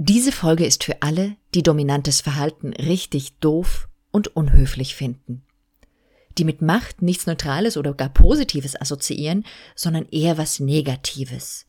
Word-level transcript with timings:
Diese 0.00 0.30
Folge 0.30 0.64
ist 0.64 0.84
für 0.84 1.02
alle, 1.02 1.34
die 1.56 1.64
dominantes 1.64 2.20
Verhalten 2.20 2.72
richtig 2.72 3.36
doof 3.40 3.88
und 4.12 4.28
unhöflich 4.28 4.94
finden. 4.94 5.42
Die 6.38 6.44
mit 6.44 6.62
Macht 6.62 7.02
nichts 7.02 7.26
Neutrales 7.26 7.76
oder 7.76 7.94
gar 7.94 8.08
Positives 8.08 8.80
assoziieren, 8.80 9.44
sondern 9.74 10.06
eher 10.12 10.38
was 10.38 10.60
Negatives. 10.60 11.66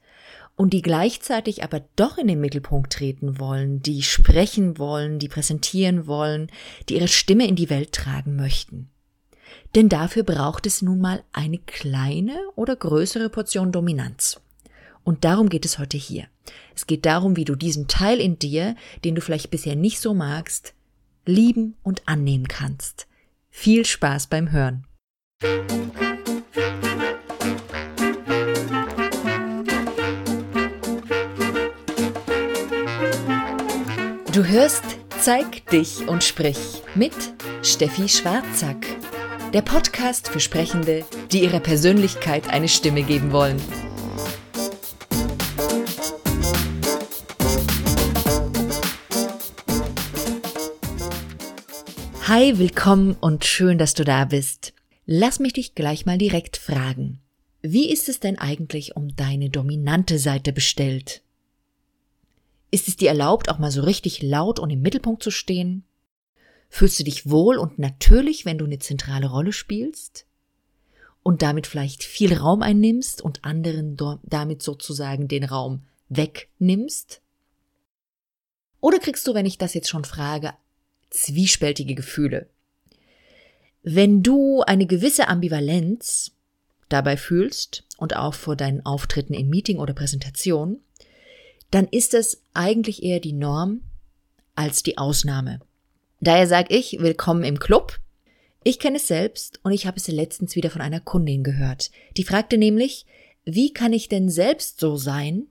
Und 0.55 0.73
die 0.73 0.83
gleichzeitig 0.83 1.63
aber 1.63 1.81
doch 1.95 2.19
in 2.19 2.27
den 2.27 2.39
Mittelpunkt 2.39 2.93
treten 2.93 3.39
wollen, 3.39 3.81
die 3.81 4.03
sprechen 4.03 4.77
wollen, 4.77 5.17
die 5.17 5.27
präsentieren 5.27 6.05
wollen, 6.05 6.51
die 6.87 6.97
ihre 6.97 7.07
Stimme 7.07 7.47
in 7.47 7.55
die 7.55 7.71
Welt 7.71 7.93
tragen 7.93 8.35
möchten. 8.35 8.91
Denn 9.73 9.89
dafür 9.89 10.21
braucht 10.21 10.67
es 10.67 10.83
nun 10.83 11.01
mal 11.01 11.23
eine 11.33 11.57
kleine 11.57 12.37
oder 12.55 12.75
größere 12.75 13.29
Portion 13.29 13.71
Dominanz. 13.71 14.39
Und 15.03 15.23
darum 15.25 15.49
geht 15.49 15.65
es 15.65 15.79
heute 15.79 15.97
hier. 15.97 16.27
Es 16.75 16.87
geht 16.87 17.05
darum, 17.05 17.35
wie 17.35 17.45
du 17.45 17.55
diesen 17.55 17.87
Teil 17.87 18.19
in 18.19 18.39
dir, 18.39 18.75
den 19.03 19.15
du 19.15 19.21
vielleicht 19.21 19.51
bisher 19.51 19.75
nicht 19.75 19.99
so 19.99 20.13
magst, 20.13 20.73
lieben 21.25 21.75
und 21.83 22.07
annehmen 22.07 22.47
kannst. 22.47 23.07
Viel 23.49 23.85
Spaß 23.85 24.27
beim 24.27 24.51
Hören. 24.51 24.85
Du 34.31 34.45
hörst 34.45 34.99
Zeig 35.21 35.67
dich 35.67 36.07
und 36.07 36.23
sprich 36.23 36.81
mit 36.95 37.13
Steffi 37.61 38.07
Schwarzack. 38.07 38.85
Der 39.53 39.61
Podcast 39.61 40.29
für 40.29 40.39
Sprechende, 40.39 41.03
die 41.33 41.43
ihrer 41.43 41.59
Persönlichkeit 41.59 42.49
eine 42.49 42.69
Stimme 42.69 43.03
geben 43.03 43.33
wollen. 43.33 43.59
Hi, 52.29 52.59
willkommen 52.59 53.17
und 53.19 53.43
schön, 53.43 53.79
dass 53.79 53.95
du 53.95 54.03
da 54.03 54.25
bist. 54.25 54.73
Lass 55.07 55.39
mich 55.39 55.53
dich 55.53 55.73
gleich 55.73 56.05
mal 56.05 56.19
direkt 56.19 56.57
fragen. 56.57 57.21
Wie 57.63 57.91
ist 57.91 58.07
es 58.07 58.19
denn 58.19 58.37
eigentlich 58.37 58.95
um 58.95 59.15
deine 59.15 59.49
dominante 59.49 60.19
Seite 60.19 60.53
bestellt? 60.53 61.23
Ist 62.69 62.87
es 62.87 62.97
dir 62.97 63.09
erlaubt, 63.09 63.49
auch 63.49 63.57
mal 63.57 63.71
so 63.71 63.81
richtig 63.81 64.21
laut 64.21 64.59
und 64.59 64.69
im 64.69 64.83
Mittelpunkt 64.83 65.23
zu 65.23 65.31
stehen? 65.31 65.85
Fühlst 66.69 66.99
du 66.99 67.03
dich 67.03 67.31
wohl 67.31 67.57
und 67.57 67.79
natürlich, 67.79 68.45
wenn 68.45 68.59
du 68.59 68.65
eine 68.65 68.77
zentrale 68.77 69.25
Rolle 69.25 69.51
spielst? 69.51 70.27
Und 71.23 71.41
damit 71.41 71.65
vielleicht 71.65 72.03
viel 72.03 72.35
Raum 72.35 72.61
einnimmst 72.61 73.23
und 73.23 73.43
anderen 73.43 73.97
damit 74.21 74.61
sozusagen 74.61 75.27
den 75.27 75.45
Raum 75.45 75.81
wegnimmst? 76.09 77.23
Oder 78.81 78.99
kriegst 78.99 79.25
du, 79.25 79.33
wenn 79.33 79.47
ich 79.47 79.57
das 79.57 79.73
jetzt 79.73 79.89
schon 79.89 80.05
frage, 80.05 80.53
zwiespältige 81.09 81.95
Gefühle. 81.95 82.49
Wenn 83.81 84.23
du 84.23 84.61
eine 84.61 84.85
gewisse 84.85 85.27
Ambivalenz 85.27 86.31
dabei 86.89 87.17
fühlst 87.17 87.85
und 87.97 88.15
auch 88.15 88.33
vor 88.33 88.55
deinen 88.55 88.85
Auftritten 88.85 89.33
in 89.33 89.49
Meeting 89.49 89.77
oder 89.77 89.93
Präsentation, 89.93 90.79
dann 91.71 91.87
ist 91.87 92.13
es 92.13 92.43
eigentlich 92.53 93.03
eher 93.03 93.19
die 93.19 93.33
Norm 93.33 93.81
als 94.55 94.83
die 94.83 94.97
Ausnahme. 94.97 95.59
Daher 96.19 96.47
sage 96.47 96.75
ich, 96.75 96.97
willkommen 96.99 97.43
im 97.43 97.59
Club. 97.59 97.99
Ich 98.63 98.79
kenne 98.79 98.97
es 98.97 99.07
selbst 99.07 99.59
und 99.63 99.71
ich 99.71 99.87
habe 99.87 99.97
es 99.97 100.07
letztens 100.07 100.55
wieder 100.55 100.69
von 100.69 100.81
einer 100.81 100.99
Kundin 100.99 101.43
gehört. 101.43 101.91
Die 102.17 102.23
fragte 102.23 102.57
nämlich, 102.57 103.05
wie 103.45 103.71
kann 103.71 103.93
ich 103.93 104.09
denn 104.09 104.29
selbst 104.29 104.79
so 104.79 104.97
sein, 104.97 105.47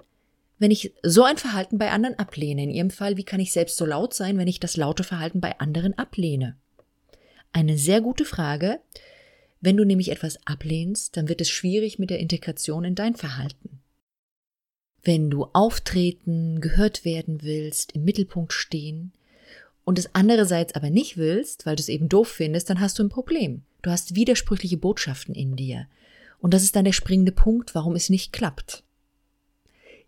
wenn 0.59 0.70
ich 0.70 0.92
so 1.03 1.25
ein 1.25 1.37
Verhalten 1.37 1.78
bei 1.78 1.91
anderen 1.91 2.19
ablehne? 2.19 2.64
In 2.64 2.70
Ihrem 2.70 2.91
Fall, 2.91 3.17
wie 3.17 3.25
kann 3.25 3.41
ich 3.41 3.53
selbst 3.53 3.77
so 3.77 3.87
laut 3.87 4.14
sein, 4.14 4.39
wenn 4.39 4.48
ich 4.48 4.61
das 4.61 4.77
laute 4.77 5.05
Verhalten 5.05 5.41
bei 5.41 5.59
anderen 5.61 5.97
ablehne? 5.97 6.56
Eine 7.53 7.78
sehr 7.78 8.01
gute 8.01 8.25
Frage. 8.25 8.81
Wenn 9.61 9.77
du 9.77 9.85
nämlich 9.85 10.11
etwas 10.11 10.39
ablehnst, 10.46 11.17
dann 11.17 11.29
wird 11.29 11.41
es 11.41 11.48
schwierig 11.48 11.98
mit 11.98 12.11
der 12.11 12.20
Integration 12.20 12.85
in 12.85 12.95
dein 12.95 13.17
Verhalten. 13.17 13.80
Wenn 15.02 15.30
du 15.30 15.45
auftreten, 15.52 16.61
gehört 16.61 17.05
werden 17.05 17.42
willst, 17.42 17.92
im 17.92 18.05
Mittelpunkt 18.05 18.52
stehen 18.52 19.13
und 19.85 19.98
es 19.98 20.14
andererseits 20.14 20.75
aber 20.75 20.90
nicht 20.90 21.17
willst, 21.17 21.67
weil 21.67 21.77
du 21.77 21.80
es 21.80 21.89
eben 21.89 22.08
doof 22.08 22.29
findest, 22.29 22.69
dann 22.69 22.80
hast 22.80 22.98
du 22.98 23.05
ein 23.05 23.08
Problem. 23.08 23.63
Du 23.83 23.90
hast 23.90 24.14
widersprüchliche 24.14 24.77
Botschaften 24.77 25.35
in 25.35 25.57
dir. 25.57 25.86
Und 26.40 26.52
das 26.52 26.63
ist 26.63 26.77
dann 26.77 26.85
der 26.85 26.92
springende 26.92 27.33
Punkt, 27.33 27.75
warum 27.75 27.95
es 27.95 28.11
nicht 28.11 28.33
klappt. 28.33 28.85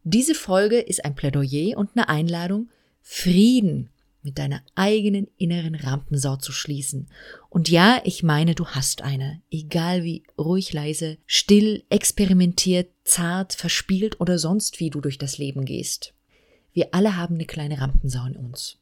Diese 0.03 0.34
Folge 0.34 0.81
ist 0.81 1.05
ein 1.05 1.15
Plädoyer 1.15 1.77
und 1.77 1.91
eine 1.94 2.09
Einladung, 2.09 2.71
Frieden 3.03 3.91
mit 4.22 4.38
deiner 4.38 4.62
eigenen 4.75 5.28
inneren 5.37 5.75
Rampensau 5.75 6.37
zu 6.37 6.53
schließen. 6.53 7.09
Und 7.49 7.69
ja, 7.69 8.00
ich 8.05 8.22
meine, 8.22 8.55
du 8.55 8.66
hast 8.66 9.03
eine, 9.03 9.43
egal 9.50 10.05
wie 10.05 10.25
ruhig 10.38 10.72
leise, 10.72 11.19
still, 11.27 11.84
experimentiert, 11.91 12.91
zart, 13.05 13.55
verspielt 13.55 14.21
oder 14.21 14.38
sonst 14.38 14.81
wie 14.81 14.91
du 14.91 15.00
durch 15.00 15.19
das 15.19 15.38
Leben 15.38 15.65
gehst. 15.65 16.15
Wir 16.72 16.88
alle 16.93 17.17
haben 17.17 17.37
eine 17.37 17.47
kleine 17.47 17.81
Rampensau 17.81 18.25
in 18.27 18.37
uns. 18.37 18.78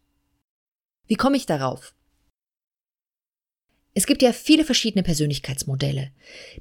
Wie 1.06 1.16
komme 1.16 1.36
ich 1.36 1.46
darauf? 1.46 1.94
Es 3.94 4.06
gibt 4.06 4.22
ja 4.22 4.32
viele 4.32 4.64
verschiedene 4.64 5.02
Persönlichkeitsmodelle. 5.02 6.12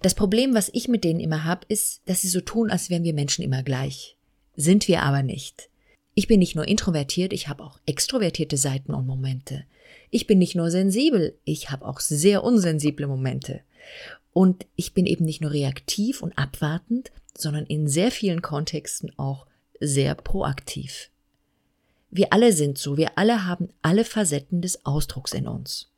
Das 0.01 0.15
Problem, 0.15 0.53
was 0.55 0.69
ich 0.73 0.87
mit 0.87 1.03
denen 1.03 1.19
immer 1.19 1.43
habe, 1.43 1.65
ist, 1.67 2.01
dass 2.05 2.21
sie 2.21 2.29
so 2.29 2.41
tun, 2.41 2.71
als 2.71 2.89
wären 2.89 3.03
wir 3.03 3.13
Menschen 3.13 3.43
immer 3.43 3.61
gleich 3.61 4.16
sind 4.57 4.87
wir 4.89 5.03
aber 5.03 5.23
nicht. 5.23 5.69
Ich 6.15 6.27
bin 6.27 6.39
nicht 6.39 6.55
nur 6.55 6.67
introvertiert, 6.67 7.31
ich 7.31 7.47
habe 7.47 7.63
auch 7.63 7.79
extrovertierte 7.85 8.57
Seiten 8.57 8.93
und 8.93 9.05
Momente. 9.05 9.63
Ich 10.09 10.27
bin 10.27 10.39
nicht 10.39 10.55
nur 10.55 10.71
sensibel, 10.71 11.37
ich 11.45 11.69
habe 11.69 11.85
auch 11.85 11.99
sehr 11.99 12.43
unsensible 12.43 13.07
Momente. 13.07 13.61
Und 14.33 14.65
ich 14.75 14.93
bin 14.93 15.05
eben 15.05 15.25
nicht 15.25 15.41
nur 15.41 15.51
reaktiv 15.51 16.21
und 16.21 16.37
abwartend, 16.37 17.11
sondern 17.37 17.65
in 17.65 17.87
sehr 17.87 18.11
vielen 18.11 18.41
Kontexten 18.41 19.11
auch 19.17 19.45
sehr 19.79 20.15
proaktiv. 20.15 21.11
Wir 22.09 22.33
alle 22.33 22.51
sind 22.51 22.77
so, 22.77 22.97
wir 22.97 23.17
alle 23.17 23.45
haben 23.45 23.69
alle 23.81 24.03
Facetten 24.03 24.61
des 24.61 24.85
Ausdrucks 24.85 25.33
in 25.33 25.47
uns. 25.47 25.91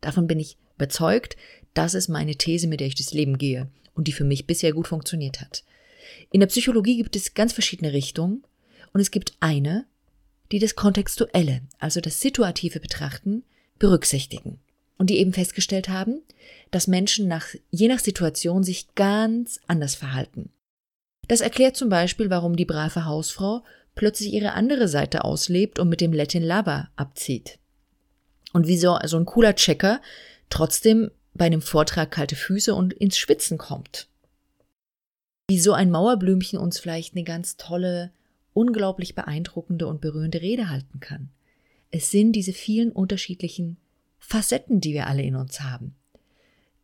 Davon 0.00 0.26
bin 0.26 0.38
ich 0.38 0.56
überzeugt, 0.76 1.36
das 1.74 1.94
ist 1.94 2.08
meine 2.08 2.36
These, 2.36 2.68
mit 2.68 2.80
der 2.80 2.86
ich 2.86 2.94
durchs 2.94 3.12
Leben 3.12 3.36
gehe 3.36 3.68
und 3.94 4.08
die 4.08 4.12
für 4.12 4.24
mich 4.24 4.46
bisher 4.46 4.72
gut 4.72 4.88
funktioniert 4.88 5.40
hat. 5.40 5.64
In 6.30 6.40
der 6.40 6.46
Psychologie 6.46 6.96
gibt 6.96 7.16
es 7.16 7.34
ganz 7.34 7.52
verschiedene 7.52 7.92
Richtungen 7.92 8.44
und 8.92 9.00
es 9.00 9.10
gibt 9.10 9.34
eine, 9.40 9.86
die 10.52 10.58
das 10.58 10.74
Kontextuelle, 10.74 11.62
also 11.78 12.00
das 12.00 12.20
situative 12.20 12.80
Betrachten, 12.80 13.44
berücksichtigen. 13.78 14.58
Und 14.96 15.10
die 15.10 15.18
eben 15.18 15.32
festgestellt 15.32 15.88
haben, 15.88 16.22
dass 16.72 16.88
Menschen 16.88 17.28
nach, 17.28 17.46
je 17.70 17.86
nach 17.86 18.00
Situation 18.00 18.64
sich 18.64 18.94
ganz 18.96 19.60
anders 19.68 19.94
verhalten. 19.94 20.50
Das 21.28 21.40
erklärt 21.40 21.76
zum 21.76 21.88
Beispiel, 21.88 22.30
warum 22.30 22.56
die 22.56 22.64
brave 22.64 23.04
Hausfrau 23.04 23.62
plötzlich 23.94 24.32
ihre 24.32 24.54
andere 24.54 24.88
Seite 24.88 25.24
auslebt 25.24 25.78
und 25.78 25.88
mit 25.88 26.00
dem 26.00 26.12
Latin 26.12 26.42
Lava 26.42 26.90
abzieht. 26.96 27.58
Und 28.52 28.66
wieso 28.66 28.98
so 29.04 29.18
ein 29.18 29.26
cooler 29.26 29.54
Checker 29.54 30.00
trotzdem 30.50 31.12
bei 31.34 31.44
einem 31.44 31.62
Vortrag 31.62 32.10
kalte 32.10 32.34
Füße 32.34 32.74
und 32.74 32.92
ins 32.92 33.18
Schwitzen 33.18 33.56
kommt 33.58 34.08
wie 35.48 35.58
so 35.58 35.72
ein 35.72 35.90
Mauerblümchen 35.90 36.58
uns 36.58 36.78
vielleicht 36.78 37.14
eine 37.14 37.24
ganz 37.24 37.56
tolle, 37.56 38.12
unglaublich 38.52 39.14
beeindruckende 39.14 39.86
und 39.86 40.02
berührende 40.02 40.42
Rede 40.42 40.68
halten 40.68 41.00
kann. 41.00 41.30
Es 41.90 42.10
sind 42.10 42.32
diese 42.32 42.52
vielen 42.52 42.92
unterschiedlichen 42.92 43.78
Facetten, 44.18 44.80
die 44.80 44.92
wir 44.92 45.06
alle 45.06 45.22
in 45.22 45.36
uns 45.36 45.62
haben. 45.62 45.94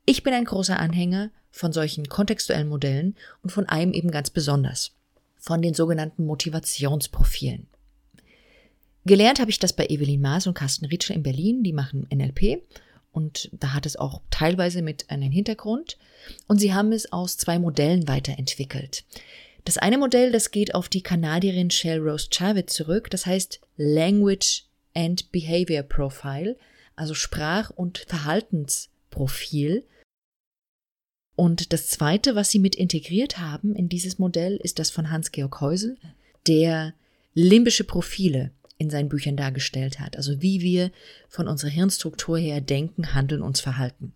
Ich 0.07 0.23
bin 0.23 0.33
ein 0.33 0.47
großer 0.47 0.79
Anhänger 0.79 1.31
von 1.51 1.73
solchen 1.73 2.09
kontextuellen 2.09 2.69
Modellen 2.69 3.17
und 3.43 3.51
von 3.51 3.69
einem 3.69 3.93
eben 3.93 4.11
ganz 4.11 4.31
besonders, 4.31 4.93
von 5.37 5.61
den 5.61 5.75
sogenannten 5.75 6.25
Motivationsprofilen. 6.25 7.67
Gelernt 9.05 9.41
habe 9.41 9.51
ich 9.51 9.59
das 9.59 9.75
bei 9.75 9.87
Evelyn 9.87 10.23
Maas 10.23 10.47
und 10.47 10.55
Carsten 10.55 10.87
Ritscher 10.87 11.15
in 11.15 11.23
Berlin, 11.23 11.63
die 11.63 11.75
machen 11.75 12.09
NLP 12.13 12.63
und 13.15 13.49
da 13.53 13.73
hat 13.73 13.87
es 13.87 13.95
auch 13.95 14.21
teilweise 14.31 14.83
mit 14.83 15.09
einem 15.09 15.31
Hintergrund. 15.31 15.99
Und 16.49 16.59
sie 16.59 16.75
haben 16.75 16.91
es 16.93 17.13
aus 17.13 17.37
zwei 17.37 17.61
Modellen 17.61 18.09
weiterentwickelt. 18.09 19.05
Das 19.65 19.79
eine 19.79 19.99
Modell, 19.99 20.33
das 20.33 20.51
geht 20.51 20.75
auf 20.75 20.89
die 20.89 21.03
Kanadierin 21.03 21.71
Shell 21.71 22.01
Rose 22.01 22.29
Chavez 22.31 22.75
zurück, 22.75 23.09
das 23.11 23.25
heißt 23.25 23.61
Language 23.77 24.65
and 24.95 25.31
Behavior 25.31 25.85
Profile, 25.85 26.59
also 26.97 27.15
Sprach- 27.15 27.71
und 27.71 27.99
Verhaltensprofil. 28.09 29.87
Und 31.37 31.73
das 31.73 31.89
zweite, 31.89 32.35
was 32.35 32.51
sie 32.51 32.59
mit 32.59 32.75
integriert 32.75 33.39
haben 33.39 33.77
in 33.77 33.89
dieses 33.89 34.19
Modell, 34.19 34.57
ist 34.57 34.81
das 34.81 34.91
von 34.91 35.11
Hans-Georg 35.11 35.61
Heusel, 35.61 35.99
der 36.49 36.95
limbische 37.33 37.85
Profile 37.85 38.51
in 38.79 38.91
seinen 38.91 39.09
Büchern 39.09 39.37
dargestellt 39.37 40.01
hat. 40.01 40.17
Also 40.17 40.43
wie 40.43 40.61
wir 40.61 40.91
von 41.29 41.49
unserer 41.49 41.71
Hirnstruktur 41.71 42.39
her 42.39 42.61
denken, 42.61 43.15
handeln, 43.15 43.43
uns 43.43 43.61
verhalten. 43.61 44.13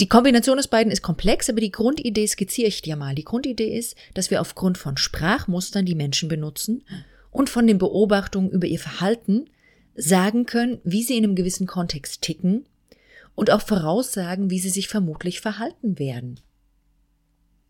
Die 0.00 0.08
Kombination 0.08 0.58
des 0.58 0.68
beiden 0.68 0.92
ist 0.92 1.02
komplex, 1.02 1.50
aber 1.50 1.60
die 1.60 1.72
Grundidee 1.72 2.26
skizziere 2.26 2.68
ich 2.68 2.82
dir 2.82 2.94
mal. 2.94 3.16
Die 3.16 3.24
Grundidee 3.24 3.76
ist, 3.76 3.96
dass 4.14 4.30
wir 4.30 4.40
aufgrund 4.40 4.78
von 4.78 4.96
Sprachmustern 4.96 5.86
die 5.86 5.96
Menschen 5.96 6.28
benutzen 6.28 6.84
und 7.30 7.50
von 7.50 7.66
den 7.66 7.78
Beobachtungen 7.78 8.50
über 8.50 8.66
ihr 8.66 8.78
Verhalten 8.78 9.50
sagen 9.96 10.46
können, 10.46 10.78
wie 10.84 11.02
sie 11.02 11.16
in 11.16 11.24
einem 11.24 11.34
gewissen 11.34 11.66
Kontext 11.66 12.22
ticken 12.22 12.66
und 13.34 13.50
auch 13.50 13.62
voraussagen, 13.62 14.50
wie 14.50 14.60
sie 14.60 14.70
sich 14.70 14.86
vermutlich 14.86 15.40
verhalten 15.40 15.98
werden. 15.98 16.40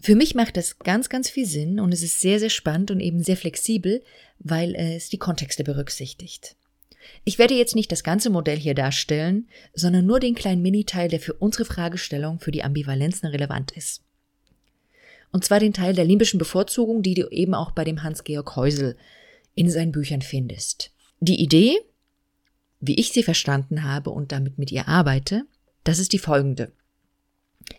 Für 0.00 0.14
mich 0.14 0.34
macht 0.34 0.56
das 0.56 0.78
ganz, 0.78 1.08
ganz 1.08 1.28
viel 1.28 1.46
Sinn 1.46 1.80
und 1.80 1.92
es 1.92 2.02
ist 2.02 2.20
sehr, 2.20 2.38
sehr 2.38 2.50
spannend 2.50 2.90
und 2.90 3.00
eben 3.00 3.22
sehr 3.22 3.36
flexibel, 3.36 4.02
weil 4.38 4.74
es 4.74 5.08
die 5.08 5.18
Kontexte 5.18 5.64
berücksichtigt. 5.64 6.54
Ich 7.24 7.38
werde 7.38 7.54
jetzt 7.54 7.74
nicht 7.74 7.90
das 7.90 8.04
ganze 8.04 8.30
Modell 8.30 8.58
hier 8.58 8.74
darstellen, 8.74 9.48
sondern 9.74 10.06
nur 10.06 10.20
den 10.20 10.34
kleinen 10.34 10.62
Miniteil, 10.62 11.08
der 11.08 11.20
für 11.20 11.32
unsere 11.32 11.64
Fragestellung 11.64 12.38
für 12.38 12.50
die 12.50 12.62
Ambivalenzen 12.62 13.28
relevant 13.28 13.72
ist. 13.72 14.02
Und 15.32 15.44
zwar 15.44 15.60
den 15.60 15.72
Teil 15.72 15.94
der 15.94 16.04
limbischen 16.04 16.38
Bevorzugung, 16.38 17.02
die 17.02 17.14
du 17.14 17.28
eben 17.28 17.54
auch 17.54 17.72
bei 17.72 17.84
dem 17.84 18.02
Hans-Georg 18.02 18.56
Häusel 18.56 18.96
in 19.54 19.70
seinen 19.70 19.92
Büchern 19.92 20.22
findest. 20.22 20.92
Die 21.20 21.42
Idee, 21.42 21.78
wie 22.80 22.94
ich 22.94 23.12
sie 23.12 23.22
verstanden 23.22 23.82
habe 23.82 24.10
und 24.10 24.32
damit 24.32 24.58
mit 24.58 24.70
ihr 24.70 24.88
arbeite, 24.88 25.44
das 25.84 25.98
ist 25.98 26.12
die 26.12 26.18
folgende. 26.18 26.72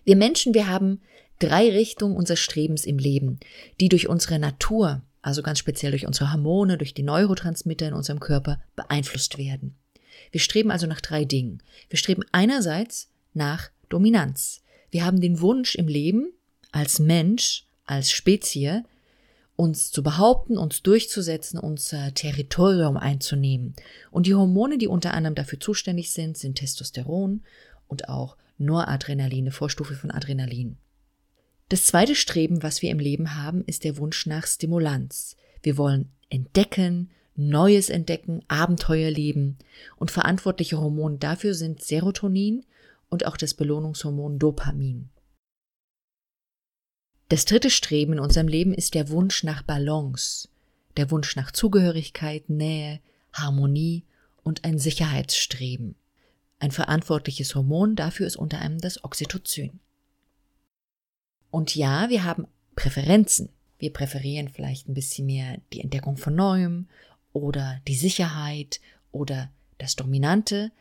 Wir 0.04 0.16
Menschen, 0.16 0.54
wir 0.54 0.68
haben 0.68 1.02
drei 1.40 1.70
Richtungen 1.70 2.16
unseres 2.16 2.40
Strebens 2.40 2.86
im 2.86 2.98
Leben, 2.98 3.40
die 3.80 3.90
durch 3.90 4.08
unsere 4.08 4.40
Natur, 4.40 5.02
also 5.22 5.42
ganz 5.42 5.60
speziell 5.60 5.92
durch 5.92 6.06
unsere 6.06 6.32
Hormone, 6.32 6.78
durch 6.78 6.94
die 6.94 7.04
Neurotransmitter 7.04 7.88
in 7.88 7.94
unserem 7.94 8.20
Körper 8.20 8.62
beeinflusst 8.76 9.38
werden. 9.38 9.76
Wir 10.32 10.42
streben 10.42 10.72
also 10.72 10.86
nach 10.88 11.02
drei 11.02 11.26
Dingen. 11.26 11.64
Wir 11.90 11.98
streben 11.98 12.24
einerseits 12.32 13.10
nach 13.34 13.70
Dominanz. 13.90 14.62
Wir 14.92 15.06
haben 15.06 15.22
den 15.22 15.40
Wunsch 15.40 15.76
im 15.76 15.88
Leben, 15.88 16.32
als 16.72 17.00
Mensch, 17.00 17.66
als 17.86 18.12
Spezie, 18.12 18.84
uns 19.56 19.92
zu 19.92 20.04
behaupten, 20.04 20.58
uns 20.58 20.84
durchzusetzen, 20.84 21.60
unser 21.60 22.14
Territorium 22.14 22.96
einzunehmen. 22.96 23.76
Und 24.10 24.26
die 24.26 24.36
Hormone, 24.36 24.78
die 24.78 24.88
unter 24.88 25.14
anderem 25.14 25.36
dafür 25.36 25.60
zuständig 25.60 26.12
sind, 26.12 26.38
sind 26.38 26.56
Testosteron 26.56 27.44
und 27.88 28.08
auch 28.08 28.38
Noradrenalin, 28.58 29.46
eine 29.46 29.52
Vorstufe 29.52 29.96
von 29.96 30.12
Adrenalin. 30.12 30.78
Das 31.70 31.84
zweite 31.84 32.16
Streben, 32.16 32.64
was 32.64 32.82
wir 32.82 32.90
im 32.90 33.00
Leben 33.00 33.36
haben, 33.36 33.64
ist 33.66 33.84
der 33.84 33.98
Wunsch 33.98 34.26
nach 34.26 34.48
Stimulanz. 34.48 35.36
Wir 35.62 35.78
wollen 35.78 36.12
entdecken, 36.30 37.12
Neues 37.36 37.90
entdecken, 37.90 38.44
Abenteuer 38.48 39.12
leben. 39.12 39.58
Und 39.96 40.12
verantwortliche 40.12 40.80
Hormone 40.80 41.20
dafür 41.20 41.54
sind 41.54 41.82
Serotonin 41.82 42.66
und 43.10 43.26
auch 43.26 43.38
das 43.38 43.54
Belohnungshormon 43.54 44.40
Dopamin. 44.40 45.10
Das 47.30 47.46
dritte 47.46 47.70
Streben 47.70 48.14
in 48.14 48.20
unserem 48.20 48.48
Leben 48.48 48.74
ist 48.74 48.96
der 48.96 49.10
Wunsch 49.10 49.44
nach 49.44 49.62
Balance, 49.62 50.50
der 50.98 51.12
Wunsch 51.12 51.36
nach 51.36 51.52
Zugehörigkeit, 51.52 52.50
Nähe, 52.50 53.00
Harmonie 53.32 54.04
und 54.42 54.66
ein 54.66 54.80
Sicherheitsstreben. 54.80 55.96
Ein 56.58 56.72
verantwortliches 56.72 57.54
Hormon 57.54 57.96
dafür 57.96 58.26
ist 58.26 58.36
unter 58.36 58.58
anderem 58.60 58.82
das 58.82 59.04
Oxytocin. 59.04 59.80
Und 61.52 61.76
ja, 61.76 62.10
wir 62.10 62.24
haben 62.24 62.48
Präferenzen. 62.76 63.50
Wir 63.78 63.94
präferieren 63.94 64.50
vielleicht 64.50 64.88
ein 64.88 64.94
bisschen 64.94 65.26
mehr 65.26 65.58
die 65.74 65.82
Entdeckung 65.82 66.18
von 66.18 66.36
Neuem 66.36 66.88
oder 67.34 67.82
die 67.88 67.96
Sicherheit 67.96 68.82
oder 69.12 69.52
das 69.78 69.96
Dominante, 69.96 70.72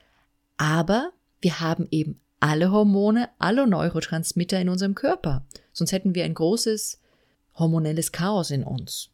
aber 0.57 1.13
wir 1.41 1.61
haben 1.61 1.87
eben 1.91 2.21
alle 2.41 2.73
Hormone, 2.73 3.29
alle 3.39 3.67
Neurotransmitter 3.67 4.61
in 4.61 4.69
unserem 4.69 4.95
Körper. 4.95 5.45
Sonst 5.73 5.93
hätten 5.93 6.15
wir 6.15 6.25
ein 6.25 6.35
großes 6.35 7.01
hormonelles 7.55 8.11
Chaos 8.11 8.51
in 8.51 8.65
uns. 8.65 9.11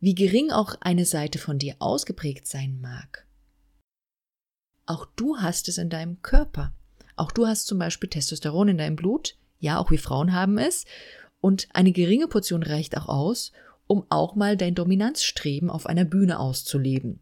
Wie 0.00 0.14
gering 0.14 0.50
auch 0.50 0.74
eine 0.80 1.04
Seite 1.04 1.38
von 1.38 1.58
dir 1.58 1.76
ausgeprägt 1.78 2.46
sein 2.46 2.80
mag, 2.80 3.24
auch 4.86 5.06
du 5.16 5.38
hast 5.38 5.68
es 5.68 5.78
in 5.78 5.88
deinem 5.88 6.20
Körper. 6.20 6.72
Auch 7.16 7.32
du 7.32 7.46
hast 7.46 7.66
zum 7.66 7.78
Beispiel 7.78 8.10
Testosteron 8.10 8.68
in 8.68 8.78
deinem 8.78 8.96
Blut, 8.96 9.36
ja, 9.64 9.78
auch 9.78 9.90
wir 9.90 9.98
Frauen 9.98 10.32
haben 10.32 10.58
es. 10.58 10.84
Und 11.40 11.68
eine 11.72 11.92
geringe 11.92 12.28
Portion 12.28 12.62
reicht 12.62 12.96
auch 12.96 13.08
aus, 13.08 13.52
um 13.86 14.06
auch 14.08 14.36
mal 14.36 14.56
dein 14.56 14.74
Dominanzstreben 14.74 15.70
auf 15.70 15.86
einer 15.86 16.04
Bühne 16.04 16.38
auszuleben. 16.38 17.20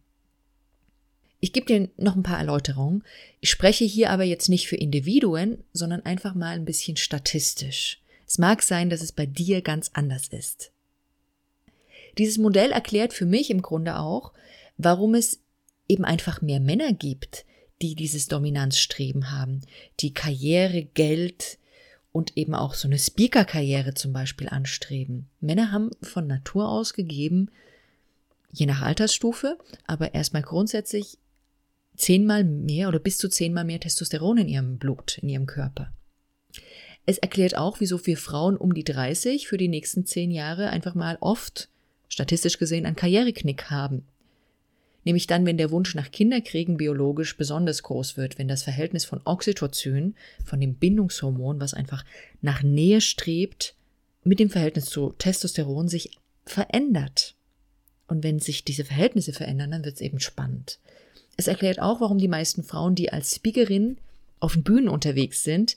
Ich 1.41 1.53
gebe 1.53 1.67
dir 1.67 1.89
noch 1.97 2.15
ein 2.15 2.23
paar 2.23 2.39
Erläuterungen. 2.39 3.03
Ich 3.41 3.51
spreche 3.51 3.85
hier 3.85 4.11
aber 4.11 4.23
jetzt 4.23 4.49
nicht 4.49 4.69
für 4.69 4.77
Individuen, 4.77 5.65
sondern 5.73 6.05
einfach 6.05 6.35
mal 6.35 6.55
ein 6.55 6.65
bisschen 6.65 6.97
statistisch. 6.97 8.01
Es 8.29 8.39
mag 8.39 8.63
sein, 8.63 8.91
dass 8.91 9.03
es 9.03 9.11
bei 9.11 9.27
dir 9.27 9.61
ganz 9.61 9.91
anders 9.93 10.29
ist. 10.29 10.71
Dieses 12.19 12.39
Modell 12.39 12.71
erklärt 12.71 13.13
für 13.13 13.27
mich 13.27 13.51
im 13.51 13.63
Grunde 13.63 13.99
auch, 13.99 14.33
warum 14.77 15.15
es 15.15 15.41
eben 15.89 16.05
einfach 16.05 16.43
mehr 16.43 16.61
Männer 16.61 16.93
gibt, 16.93 17.45
die 17.83 17.97
dieses 17.97 18.29
Dominanzstreben 18.29 19.33
haben, 19.33 19.63
die 20.01 20.15
Karriere, 20.15 20.85
Geld, 20.85 21.59
und 22.13 22.37
eben 22.37 22.55
auch 22.55 22.75
so 22.75 22.87
eine 22.87 22.99
Speaker-Karriere 22.99 23.95
zum 23.95 24.13
Beispiel 24.13 24.49
anstreben. 24.49 25.29
Männer 25.41 25.73
haben 25.73 25.91
von 26.03 26.27
Natur 26.27 26.69
aus 26.69 26.93
gegeben, 26.93 27.51
je 28.51 28.67
nach 28.67 28.83
Altersstufe, 28.83 29.59
aber 29.87 30.15
erstmal 30.15 30.43
grundsätzlich 30.43 31.19
zehnmal 31.97 32.45
mehr 32.45 32.89
oder 32.89 32.99
bis 32.99 33.19
zu 33.19 33.29
zehnmal 33.29 33.65
mehr 33.65 33.81
Testosteron 33.81 34.39
in 34.39 34.49
ihrem 34.49 34.79
Blut, 34.79 35.19
in 35.19 35.29
ihrem 35.29 35.47
Körper. 35.47 35.93
Es 37.07 37.19
erklärt 37.19 37.57
auch, 37.57 37.81
wieso 37.81 38.05
wir 38.07 38.17
Frauen 38.17 38.57
um 38.57 38.75
die 38.75 38.85
30 38.85 39.49
für 39.49 39.57
die 39.57 39.69
nächsten 39.69 40.07
zehn 40.07 40.31
Jahre 40.31 40.71
einfach 40.71 40.95
mal 40.95 41.17
oft, 41.21 41.69
statistisch 42.09 42.59
gesehen, 42.59 42.87
einen 42.87 42.97
Karriereknick 42.97 43.71
haben 43.71 44.07
nämlich 45.05 45.27
dann, 45.27 45.47
wenn 45.47 45.57
der 45.57 45.71
Wunsch 45.71 45.95
nach 45.95 46.11
Kinderkriegen 46.11 46.77
biologisch 46.77 47.37
besonders 47.37 47.83
groß 47.83 48.17
wird, 48.17 48.39
wenn 48.39 48.49
das 48.49 48.63
Verhältnis 48.63 49.05
von 49.05 49.21
Oxytocin, 49.25 50.15
von 50.45 50.61
dem 50.61 50.75
Bindungshormon, 50.75 51.61
was 51.61 51.75
einfach 51.75 52.05
nach 52.41 52.63
Nähe 52.63 53.01
strebt, 53.01 53.75
mit 54.25 54.39
dem 54.39 54.51
Verhältnis 54.51 54.87
zu 54.87 55.13
Testosteron 55.19 55.89
sich 55.89 56.19
verändert. 56.45 57.35
Und 58.07 58.23
wenn 58.25 58.39
sich 58.39 58.65
diese 58.65 58.85
Verhältnisse 58.85 59.33
verändern, 59.33 59.71
dann 59.71 59.85
wird 59.85 59.97
es 59.97 60.01
eben 60.01 60.21
spannend. 60.21 60.79
Es 61.37 61.47
erklärt 61.47 61.81
auch, 61.81 62.01
warum 62.01 62.19
die 62.19 62.29
meisten 62.29 62.63
Frauen, 62.63 62.95
die 62.95 63.13
als 63.13 63.35
Speakerin 63.35 63.99
auf 64.39 64.53
den 64.53 64.65
Bühnen 64.65 64.89
unterwegs 64.89 65.43
sind, 65.43 65.77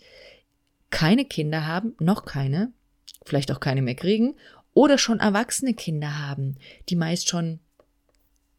keine 0.89 1.25
Kinder 1.25 1.65
haben, 1.65 1.95
noch 1.99 2.25
keine, 2.25 2.71
vielleicht 3.23 3.51
auch 3.51 3.59
keine 3.59 3.81
mehr 3.81 3.95
kriegen, 3.95 4.35
oder 4.73 4.97
schon 4.97 5.19
erwachsene 5.19 5.73
Kinder 5.73 6.19
haben, 6.19 6.57
die 6.89 6.95
meist 6.95 7.29
schon 7.29 7.59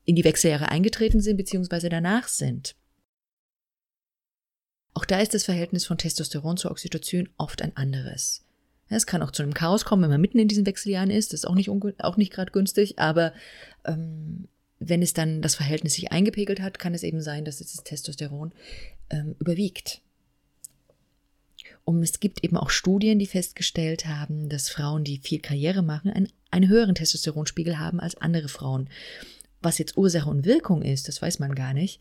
in 0.07 0.17
die 0.17 0.25
Wechseljahre 0.25 0.71
eingetreten 0.71 1.21
sind 1.21 1.37
bzw. 1.37 1.91
danach 1.91 2.29
sind. 2.29 2.75
Auch 4.95 5.05
da 5.05 5.21
ist 5.21 5.35
das 5.35 5.45
Verhältnis 5.45 5.85
von 5.85 5.99
Testosteron 5.99 6.57
zu 6.57 6.71
Oxytocin 6.71 7.29
oft 7.37 7.61
ein 7.61 7.77
anderes. 7.77 8.47
Es 8.89 9.07
kann 9.07 9.21
auch 9.21 9.33
zu 9.33 9.43
einem 9.43 9.53
Chaos 9.53 9.85
kommen, 9.85 10.03
wenn 10.03 10.11
man 10.11 10.21
mitten 10.21 10.39
in 10.39 10.49
diesen 10.49 10.65
Wechseljahren 10.65 11.11
ist. 11.11 11.33
Das 11.33 11.41
ist 11.41 11.45
auch 11.45 11.55
nicht, 11.55 11.69
auch 11.69 12.17
nicht 12.17 12.33
gerade 12.33 12.53
günstig, 12.53 12.99
aber 12.99 13.35
ähm, 13.85 14.49
wenn 14.79 15.03
es 15.03 15.13
dann 15.13 15.43
das 15.43 15.57
Verhältnis 15.57 15.95
sich 15.95 16.13
eingepegelt 16.13 16.61
hat, 16.61 16.79
kann 16.79 16.95
es 16.95 17.03
eben 17.03 17.21
sein, 17.21 17.45
dass 17.45 17.59
das 17.59 17.75
Testosteron 17.83 18.53
ähm, 19.11 19.35
überwiegt. 19.39 20.03
Und 21.85 22.03
es 22.03 22.19
gibt 22.21 22.45
eben 22.45 22.57
auch 22.57 22.71
Studien, 22.71 23.19
die 23.19 23.27
festgestellt 23.27 24.07
haben, 24.07 24.49
dass 24.49 24.69
Frauen, 24.69 25.05
die 25.05 25.19
viel 25.19 25.41
Karriere 25.41 25.83
machen, 25.83 26.11
einen, 26.11 26.29
einen 26.51 26.69
höheren 26.69 26.95
Testosteronspiegel 26.95 27.79
haben 27.79 28.01
als 28.01 28.17
andere 28.17 28.49
Frauen. 28.49 28.89
Was 29.63 29.79
jetzt 29.79 29.97
Ursache 29.97 30.29
und 30.29 30.45
Wirkung 30.45 30.83
ist, 30.83 31.09
das 31.09 31.21
weiß 31.21 31.39
man 31.39 31.55
gar 31.55 31.75
nicht. 31.75 32.01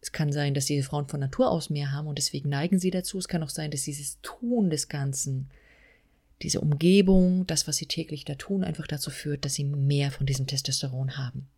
Es 0.00 0.12
kann 0.12 0.32
sein, 0.32 0.52
dass 0.52 0.66
diese 0.66 0.86
Frauen 0.86 1.08
von 1.08 1.20
Natur 1.20 1.50
aus 1.50 1.70
mehr 1.70 1.92
haben 1.92 2.08
und 2.08 2.18
deswegen 2.18 2.50
neigen 2.50 2.78
sie 2.78 2.90
dazu. 2.90 3.18
Es 3.18 3.28
kann 3.28 3.42
auch 3.42 3.48
sein, 3.48 3.70
dass 3.70 3.84
dieses 3.84 4.18
Tun 4.20 4.68
des 4.68 4.88
Ganzen, 4.88 5.48
diese 6.42 6.60
Umgebung, 6.60 7.46
das, 7.46 7.66
was 7.66 7.76
sie 7.76 7.86
täglich 7.86 8.24
da 8.24 8.34
tun, 8.34 8.64
einfach 8.64 8.86
dazu 8.86 9.10
führt, 9.10 9.44
dass 9.44 9.54
sie 9.54 9.64
mehr 9.64 10.10
von 10.10 10.26
diesem 10.26 10.46
Testosteron 10.46 11.16
haben. 11.16 11.48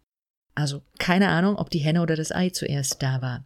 Also 0.54 0.82
keine 0.98 1.28
Ahnung, 1.28 1.56
ob 1.56 1.70
die 1.70 1.80
Henne 1.80 2.02
oder 2.02 2.16
das 2.16 2.32
Ei 2.32 2.50
zuerst 2.50 3.02
da 3.02 3.20
war. 3.20 3.44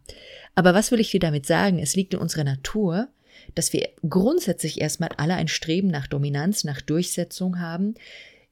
Aber 0.55 0.73
was 0.73 0.91
will 0.91 0.99
ich 0.99 1.11
dir 1.11 1.19
damit 1.19 1.45
sagen? 1.45 1.79
Es 1.79 1.95
liegt 1.95 2.13
in 2.13 2.19
unserer 2.19 2.45
Natur, 2.45 3.09
dass 3.55 3.73
wir 3.73 3.89
grundsätzlich 4.07 4.79
erstmal 4.79 5.09
alle 5.17 5.35
ein 5.35 5.47
Streben 5.47 5.89
nach 5.89 6.07
Dominanz, 6.07 6.63
nach 6.63 6.79
Durchsetzung 6.79 7.59
haben, 7.59 7.95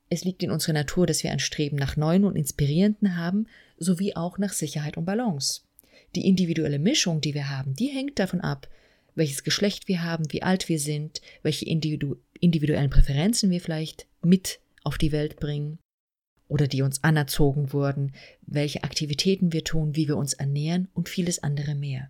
es 0.10 0.24
liegt 0.24 0.42
in 0.44 0.52
unserer 0.52 0.74
Natur, 0.74 1.06
dass 1.06 1.24
wir 1.24 1.32
ein 1.32 1.40
Streben 1.40 1.78
nach 1.78 1.96
Neuen 1.96 2.26
und 2.26 2.36
Inspirierenden 2.36 3.16
haben, 3.16 3.48
sowie 3.78 4.16
auch 4.16 4.38
nach 4.38 4.54
Sicherheit 4.54 4.98
und 4.98 5.06
Balance. 5.06 5.62
Die 6.16 6.28
individuelle 6.28 6.80
Mischung, 6.80 7.22
die 7.22 7.34
wir 7.34 7.50
haben, 7.50 7.76
die 7.76 7.88
hängt 7.88 8.18
davon 8.18 8.42
ab, 8.42 8.68
welches 9.16 9.44
Geschlecht 9.44 9.88
wir 9.88 10.04
haben, 10.04 10.32
wie 10.32 10.44
alt 10.44 10.70
wir 10.70 10.80
sind, 10.80 11.22
welche 11.44 11.66
individu 11.66 12.16
individuellen 12.40 12.90
Präferenzen 12.90 13.50
wir 13.52 13.60
vielleicht 13.60 14.08
mit 14.22 14.60
auf 14.84 14.98
die 14.98 15.12
Welt 15.12 15.40
bringen 15.40 15.78
oder 16.48 16.68
die 16.68 16.82
uns 16.82 17.04
anerzogen 17.04 17.74
wurden, 17.74 18.14
welche 18.42 18.84
Aktivitäten 18.84 19.52
wir 19.52 19.64
tun, 19.64 19.96
wie 19.96 20.08
wir 20.08 20.16
uns 20.16 20.34
ernähren 20.34 20.88
und 20.94 21.10
vieles 21.10 21.44
andere 21.44 21.76
mehr. 21.76 22.10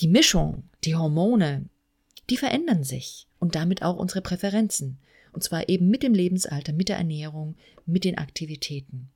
Die 0.00 0.08
Mischung, 0.08 0.64
die 0.84 0.96
Hormone, 0.96 1.66
die 2.28 2.36
verändern 2.36 2.82
sich 2.82 3.28
und 3.38 3.54
damit 3.54 3.82
auch 3.82 3.96
unsere 3.96 4.20
Präferenzen. 4.20 4.98
Und 5.36 5.42
zwar 5.42 5.68
eben 5.68 5.90
mit 5.90 6.02
dem 6.02 6.14
Lebensalter, 6.14 6.72
mit 6.72 6.88
der 6.88 6.96
Ernährung, 6.96 7.56
mit 7.84 8.04
den 8.04 8.16
Aktivitäten. 8.16 9.10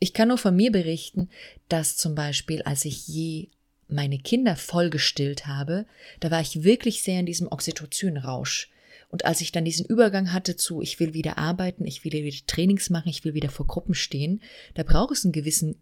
Ich 0.00 0.12
kann 0.12 0.26
nur 0.26 0.38
von 0.38 0.56
mir 0.56 0.72
berichten, 0.72 1.28
dass 1.68 1.96
zum 1.96 2.16
Beispiel, 2.16 2.62
als 2.62 2.84
ich 2.84 3.06
je 3.06 3.46
meine 3.86 4.18
Kinder 4.18 4.56
vollgestillt 4.56 5.46
habe, 5.46 5.86
da 6.18 6.32
war 6.32 6.40
ich 6.40 6.64
wirklich 6.64 7.04
sehr 7.04 7.20
in 7.20 7.26
diesem 7.26 7.46
Oxytocin-Rausch. 7.46 8.72
Und 9.08 9.24
als 9.24 9.40
ich 9.40 9.52
dann 9.52 9.64
diesen 9.64 9.86
Übergang 9.86 10.32
hatte 10.32 10.56
zu, 10.56 10.82
ich 10.82 10.98
will 10.98 11.14
wieder 11.14 11.38
arbeiten, 11.38 11.86
ich 11.86 12.04
will 12.04 12.10
wieder 12.10 12.36
Trainings 12.48 12.90
machen, 12.90 13.08
ich 13.08 13.24
will 13.24 13.34
wieder 13.34 13.50
vor 13.50 13.68
Gruppen 13.68 13.94
stehen, 13.94 14.42
da 14.74 14.82
braucht 14.82 15.12
es 15.12 15.24
einen 15.24 15.30
gewissen 15.30 15.76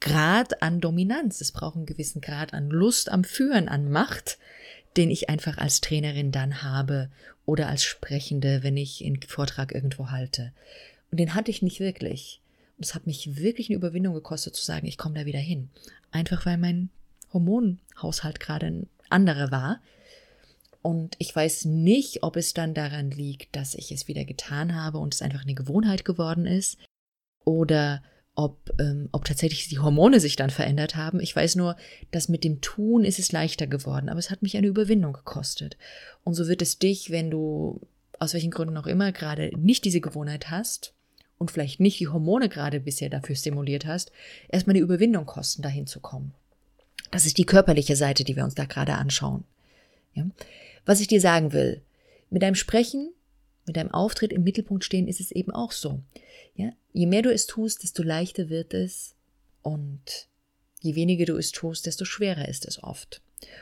Grad 0.00 0.60
an 0.60 0.82
Dominanz, 0.82 1.40
es 1.40 1.50
braucht 1.50 1.76
einen 1.76 1.86
gewissen 1.86 2.20
Grad 2.20 2.52
an 2.52 2.68
Lust 2.68 3.10
am 3.10 3.24
Führen, 3.24 3.70
an 3.70 3.90
Macht, 3.90 4.36
den 4.96 5.10
ich 5.10 5.28
einfach 5.28 5.58
als 5.58 5.80
Trainerin 5.80 6.32
dann 6.32 6.62
habe 6.62 7.10
oder 7.44 7.68
als 7.68 7.84
Sprechende, 7.84 8.62
wenn 8.62 8.76
ich 8.76 9.04
einen 9.04 9.20
Vortrag 9.22 9.72
irgendwo 9.72 10.10
halte. 10.10 10.52
Und 11.10 11.18
den 11.18 11.34
hatte 11.34 11.50
ich 11.50 11.62
nicht 11.62 11.80
wirklich. 11.80 12.40
Und 12.76 12.84
es 12.84 12.94
hat 12.94 13.06
mich 13.06 13.36
wirklich 13.36 13.68
eine 13.68 13.76
Überwindung 13.76 14.14
gekostet 14.14 14.54
zu 14.54 14.64
sagen, 14.64 14.86
ich 14.86 14.98
komme 14.98 15.18
da 15.18 15.26
wieder 15.26 15.38
hin. 15.38 15.70
Einfach 16.10 16.44
weil 16.46 16.58
mein 16.58 16.90
Hormonhaushalt 17.32 18.40
gerade 18.40 18.66
ein 18.66 18.88
anderer 19.08 19.50
war. 19.50 19.80
Und 20.82 21.16
ich 21.18 21.34
weiß 21.34 21.64
nicht, 21.64 22.22
ob 22.22 22.36
es 22.36 22.54
dann 22.54 22.74
daran 22.74 23.10
liegt, 23.10 23.56
dass 23.56 23.74
ich 23.74 23.90
es 23.92 24.08
wieder 24.08 24.24
getan 24.24 24.74
habe 24.74 24.98
und 24.98 25.14
es 25.14 25.22
einfach 25.22 25.42
eine 25.42 25.54
Gewohnheit 25.54 26.04
geworden 26.04 26.46
ist 26.46 26.78
oder 27.44 28.02
ob, 28.36 28.70
ähm, 28.78 29.08
ob 29.12 29.24
tatsächlich 29.24 29.68
die 29.68 29.78
Hormone 29.78 30.20
sich 30.20 30.36
dann 30.36 30.50
verändert 30.50 30.94
haben. 30.94 31.20
Ich 31.20 31.34
weiß 31.34 31.56
nur, 31.56 31.74
dass 32.10 32.28
mit 32.28 32.44
dem 32.44 32.60
Tun 32.60 33.02
ist 33.02 33.18
es 33.18 33.32
leichter 33.32 33.66
geworden, 33.66 34.08
aber 34.08 34.18
es 34.18 34.30
hat 34.30 34.42
mich 34.42 34.56
eine 34.56 34.66
Überwindung 34.66 35.14
gekostet. 35.14 35.76
Und 36.22 36.34
so 36.34 36.46
wird 36.46 36.62
es 36.62 36.78
dich, 36.78 37.10
wenn 37.10 37.30
du 37.30 37.80
aus 38.18 38.34
welchen 38.34 38.50
Gründen 38.50 38.76
auch 38.76 38.86
immer 38.86 39.10
gerade 39.10 39.50
nicht 39.58 39.84
diese 39.84 40.00
Gewohnheit 40.00 40.50
hast 40.50 40.92
und 41.38 41.50
vielleicht 41.50 41.80
nicht 41.80 41.98
die 41.98 42.08
Hormone 42.08 42.48
gerade 42.48 42.78
bisher 42.78 43.08
dafür 43.08 43.36
stimuliert 43.36 43.86
hast, 43.86 44.12
erstmal 44.48 44.76
eine 44.76 44.84
Überwindung 44.84 45.24
kosten, 45.24 45.62
dahin 45.62 45.86
zu 45.86 46.00
kommen. 46.00 46.34
Das 47.10 47.24
ist 47.24 47.38
die 47.38 47.46
körperliche 47.46 47.96
Seite, 47.96 48.22
die 48.22 48.36
wir 48.36 48.44
uns 48.44 48.54
da 48.54 48.66
gerade 48.66 48.94
anschauen. 48.94 49.44
Ja? 50.12 50.26
Was 50.84 51.00
ich 51.00 51.08
dir 51.08 51.20
sagen 51.20 51.52
will, 51.52 51.80
mit 52.28 52.42
deinem 52.42 52.54
Sprechen, 52.54 53.10
mit 53.66 53.76
deinem 53.76 53.92
Auftritt 53.92 54.32
im 54.32 54.44
Mittelpunkt 54.44 54.84
stehen, 54.84 55.08
ist 55.08 55.20
es 55.20 55.30
eben 55.30 55.50
auch 55.50 55.72
so. 55.72 56.00
Ja? 56.54 56.72
Je 56.92 57.06
mehr 57.06 57.22
du 57.22 57.32
es 57.32 57.46
tust, 57.46 57.82
desto 57.82 58.02
leichter 58.02 58.48
wird 58.48 58.74
es 58.74 59.14
und 59.62 60.28
je 60.80 60.94
weniger 60.94 61.24
du 61.24 61.36
es 61.36 61.52
tust, 61.52 61.86
desto 61.86 62.04
schwerer 62.04 62.48
ist 62.48 62.66
es 62.66 62.82
oft. 62.82 63.20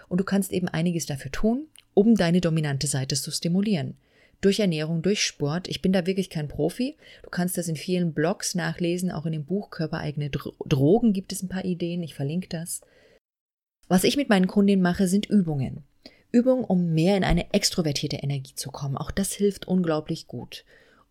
Und 0.09 0.19
du 0.19 0.25
kannst 0.25 0.53
eben 0.53 0.69
einiges 0.69 1.07
dafür 1.07 1.33
tun, 1.33 1.67
um 1.95 2.15
deine 2.15 2.41
dominante 2.41 2.87
Seite 2.87 3.15
zu 3.17 3.31
stimulieren. 3.31 3.97
Durch 4.41 4.61
Ernährung, 4.61 5.01
durch 5.01 5.23
Sport. 5.23 5.69
Ich 5.69 5.81
bin 5.81 5.93
da 5.93 6.07
wirklich 6.07 6.29
kein 6.29 6.49
Profi. 6.49 6.97
Du 7.23 7.31
kannst 7.31 7.57
das 7.57 7.69
in 7.69 7.77
vielen 7.77 8.13
Blogs 8.13 8.55
nachlesen, 8.55 9.11
auch 9.11 9.25
in 9.25 9.33
dem 9.33 9.45
Buch 9.45 9.71
Körpereigene 9.71 10.29
Drogen 10.31 11.13
gibt 11.13 11.33
es 11.33 11.43
ein 11.43 11.49
paar 11.49 11.65
Ideen. 11.65 12.03
Ich 12.03 12.15
verlinke 12.15 12.49
das. 12.49 12.83
Was 13.89 14.05
ich 14.05 14.17
mit 14.17 14.29
meinen 14.29 14.47
Kundinnen 14.47 14.83
mache, 14.83 15.09
sind 15.09 15.27
Übungen. 15.27 15.85
Übungen, 16.35 16.65
um 16.65 16.93
mehr 16.93 17.17
in 17.17 17.23
eine 17.23 17.55
extrovertierte 17.55 18.17
Energie 18.17 18.55
zu 18.57 18.73
kommen. 18.73 18.97
Auch 18.97 19.13
das 19.13 19.33
hilft 19.33 19.69
unglaublich 19.69 20.27
gut 20.27 20.65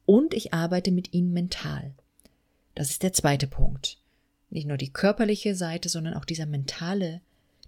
und 0.05 0.33
ich 0.33 0.53
arbeite 0.53 0.91
mit 0.91 1.13
ihnen 1.13 1.31
mental. 1.31 1.93
Das 2.75 2.89
ist 2.89 3.03
der 3.03 3.13
zweite 3.13 3.47
Punkt. 3.47 3.97
Nicht 4.49 4.67
nur 4.67 4.77
die 4.77 4.91
körperliche 4.91 5.55
Seite, 5.55 5.87
sondern 5.87 6.15
auch 6.15 6.25
dieser 6.25 6.45
mentale, 6.45 7.21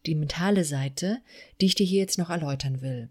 die 0.05 0.15
mentale 0.15 0.65
Seite, 0.65 1.19
die 1.61 1.67
ich 1.67 1.75
dir 1.75 1.85
hier 1.85 2.01
jetzt 2.01 2.17
noch 2.17 2.29
erläutern 2.29 2.81
will. 2.81 3.09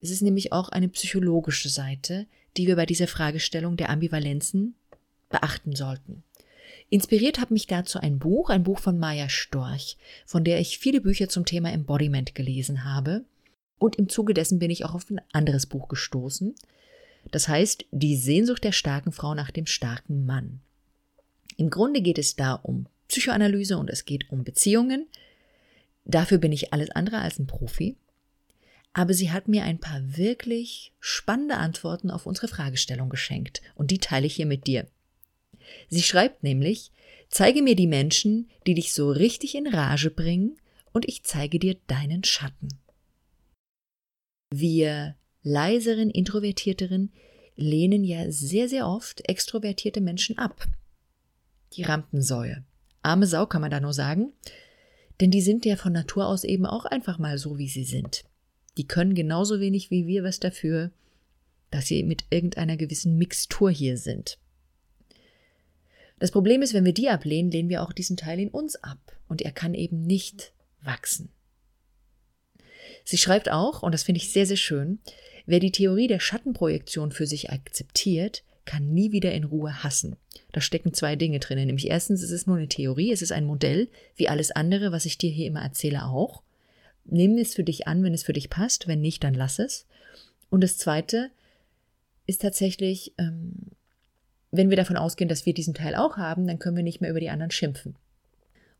Es 0.00 0.10
ist 0.10 0.22
nämlich 0.22 0.52
auch 0.52 0.68
eine 0.68 0.88
psychologische 0.88 1.68
Seite, 1.68 2.26
die 2.56 2.68
wir 2.68 2.76
bei 2.76 2.86
dieser 2.86 3.08
Fragestellung 3.08 3.76
der 3.76 3.90
Ambivalenzen 3.90 4.76
beachten 5.28 5.74
sollten. 5.74 6.22
Inspiriert 6.88 7.40
hat 7.40 7.50
mich 7.50 7.66
dazu 7.66 7.98
ein 7.98 8.20
Buch, 8.20 8.48
ein 8.48 8.62
Buch 8.62 8.78
von 8.78 8.98
Maya 8.98 9.28
Storch, 9.28 9.96
von 10.24 10.44
der 10.44 10.60
ich 10.60 10.78
viele 10.78 11.00
Bücher 11.00 11.28
zum 11.28 11.44
Thema 11.44 11.72
Embodiment 11.72 12.34
gelesen 12.36 12.84
habe. 12.84 13.24
Und 13.78 13.96
im 13.96 14.08
Zuge 14.08 14.34
dessen 14.34 14.58
bin 14.58 14.70
ich 14.70 14.84
auch 14.84 14.94
auf 14.94 15.10
ein 15.10 15.20
anderes 15.32 15.66
Buch 15.66 15.88
gestoßen, 15.88 16.54
das 17.30 17.48
heißt, 17.48 17.86
die 17.90 18.16
Sehnsucht 18.16 18.64
der 18.64 18.72
starken 18.72 19.12
Frau 19.12 19.34
nach 19.34 19.50
dem 19.50 19.66
starken 19.66 20.26
Mann. 20.26 20.60
Im 21.56 21.70
Grunde 21.70 22.00
geht 22.00 22.18
es 22.18 22.36
da 22.36 22.54
um 22.54 22.86
Psychoanalyse 23.08 23.78
und 23.78 23.90
es 23.90 24.04
geht 24.04 24.30
um 24.30 24.44
Beziehungen. 24.44 25.06
Dafür 26.04 26.38
bin 26.38 26.52
ich 26.52 26.72
alles 26.72 26.90
andere 26.90 27.18
als 27.18 27.38
ein 27.38 27.46
Profi. 27.46 27.96
Aber 28.92 29.12
sie 29.12 29.30
hat 29.30 29.48
mir 29.48 29.64
ein 29.64 29.78
paar 29.78 30.00
wirklich 30.16 30.92
spannende 31.00 31.56
Antworten 31.56 32.10
auf 32.10 32.26
unsere 32.26 32.48
Fragestellung 32.48 33.10
geschenkt 33.10 33.60
und 33.74 33.90
die 33.90 33.98
teile 33.98 34.26
ich 34.26 34.36
hier 34.36 34.46
mit 34.46 34.66
dir. 34.66 34.86
Sie 35.88 36.02
schreibt 36.02 36.42
nämlich, 36.42 36.92
zeige 37.28 37.62
mir 37.62 37.76
die 37.76 37.88
Menschen, 37.88 38.48
die 38.66 38.74
dich 38.74 38.92
so 38.92 39.10
richtig 39.10 39.54
in 39.54 39.66
Rage 39.66 40.10
bringen 40.10 40.56
und 40.92 41.06
ich 41.08 41.24
zeige 41.24 41.58
dir 41.58 41.76
deinen 41.88 42.24
Schatten. 42.24 42.68
Wir 44.58 45.16
leiseren, 45.42 46.08
introvertierteren 46.10 47.12
lehnen 47.56 48.04
ja 48.04 48.30
sehr, 48.30 48.70
sehr 48.70 48.88
oft 48.88 49.28
extrovertierte 49.28 50.00
Menschen 50.00 50.38
ab. 50.38 50.66
Die 51.74 51.82
Rampensäue. 51.82 52.64
Arme 53.02 53.26
Sau 53.26 53.44
kann 53.44 53.60
man 53.60 53.70
da 53.70 53.80
nur 53.80 53.92
sagen, 53.92 54.32
denn 55.20 55.30
die 55.30 55.42
sind 55.42 55.66
ja 55.66 55.76
von 55.76 55.92
Natur 55.92 56.26
aus 56.26 56.42
eben 56.42 56.64
auch 56.64 56.86
einfach 56.86 57.18
mal 57.18 57.36
so, 57.36 57.58
wie 57.58 57.68
sie 57.68 57.84
sind. 57.84 58.24
Die 58.78 58.86
können 58.86 59.14
genauso 59.14 59.60
wenig 59.60 59.90
wie 59.90 60.06
wir 60.06 60.24
was 60.24 60.40
dafür, 60.40 60.90
dass 61.70 61.86
sie 61.86 62.02
mit 62.02 62.24
irgendeiner 62.30 62.78
gewissen 62.78 63.18
Mixtur 63.18 63.70
hier 63.70 63.98
sind. 63.98 64.38
Das 66.18 66.30
Problem 66.30 66.62
ist, 66.62 66.72
wenn 66.72 66.86
wir 66.86 66.94
die 66.94 67.10
ablehnen, 67.10 67.50
lehnen 67.50 67.68
wir 67.68 67.82
auch 67.82 67.92
diesen 67.92 68.16
Teil 68.16 68.40
in 68.40 68.48
uns 68.48 68.76
ab 68.76 69.20
und 69.28 69.42
er 69.42 69.52
kann 69.52 69.74
eben 69.74 70.06
nicht 70.06 70.54
wachsen. 70.80 71.28
Sie 73.06 73.16
schreibt 73.16 73.50
auch, 73.50 73.82
und 73.82 73.92
das 73.92 74.02
finde 74.02 74.20
ich 74.20 74.32
sehr, 74.32 74.46
sehr 74.46 74.58
schön, 74.58 74.98
Wer 75.46 75.60
die 75.60 75.70
Theorie 75.70 76.08
der 76.08 76.18
Schattenprojektion 76.18 77.12
für 77.12 77.26
sich 77.26 77.50
akzeptiert, 77.50 78.42
kann 78.64 78.92
nie 78.92 79.12
wieder 79.12 79.32
in 79.32 79.44
Ruhe 79.44 79.84
hassen. 79.84 80.16
Da 80.50 80.60
stecken 80.60 80.92
zwei 80.92 81.14
Dinge 81.14 81.38
drin. 81.38 81.64
Nämlich 81.64 81.88
erstens, 81.88 82.20
es 82.22 82.32
ist 82.32 82.48
nur 82.48 82.56
eine 82.56 82.68
Theorie, 82.68 83.12
es 83.12 83.22
ist 83.22 83.30
ein 83.30 83.44
Modell, 83.44 83.88
wie 84.16 84.28
alles 84.28 84.50
andere, 84.50 84.90
was 84.90 85.06
ich 85.06 85.18
dir 85.18 85.30
hier 85.30 85.46
immer 85.46 85.62
erzähle, 85.62 86.04
auch. 86.04 86.42
Nimm 87.04 87.38
es 87.38 87.54
für 87.54 87.62
dich 87.62 87.86
an, 87.86 88.02
wenn 88.02 88.12
es 88.12 88.24
für 88.24 88.32
dich 88.32 88.50
passt, 88.50 88.88
wenn 88.88 89.00
nicht, 89.00 89.22
dann 89.22 89.34
lass 89.34 89.60
es. 89.60 89.86
Und 90.50 90.64
das 90.64 90.76
zweite 90.78 91.30
ist 92.26 92.42
tatsächlich, 92.42 93.14
ähm, 93.16 93.52
wenn 94.50 94.70
wir 94.70 94.76
davon 94.76 94.96
ausgehen, 94.96 95.28
dass 95.28 95.46
wir 95.46 95.54
diesen 95.54 95.74
Teil 95.74 95.94
auch 95.94 96.16
haben, 96.16 96.48
dann 96.48 96.58
können 96.58 96.76
wir 96.76 96.82
nicht 96.82 97.00
mehr 97.00 97.10
über 97.10 97.20
die 97.20 97.30
anderen 97.30 97.52
schimpfen. 97.52 97.94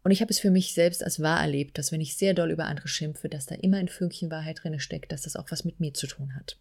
Und 0.06 0.12
ich 0.12 0.20
habe 0.20 0.30
es 0.30 0.38
für 0.38 0.52
mich 0.52 0.72
selbst 0.72 1.02
als 1.02 1.18
wahr 1.18 1.40
erlebt, 1.40 1.78
dass 1.78 1.90
wenn 1.90 2.00
ich 2.00 2.16
sehr 2.16 2.32
doll 2.32 2.52
über 2.52 2.66
andere 2.66 2.86
schimpfe, 2.86 3.28
dass 3.28 3.46
da 3.46 3.56
immer 3.56 3.78
ein 3.78 3.88
Fünkchen 3.88 4.30
Wahrheit 4.30 4.60
drin 4.62 4.78
steckt, 4.78 5.10
dass 5.10 5.22
das 5.22 5.34
auch 5.34 5.50
was 5.50 5.64
mit 5.64 5.80
mir 5.80 5.94
zu 5.94 6.06
tun 6.06 6.36
hat. 6.36 6.58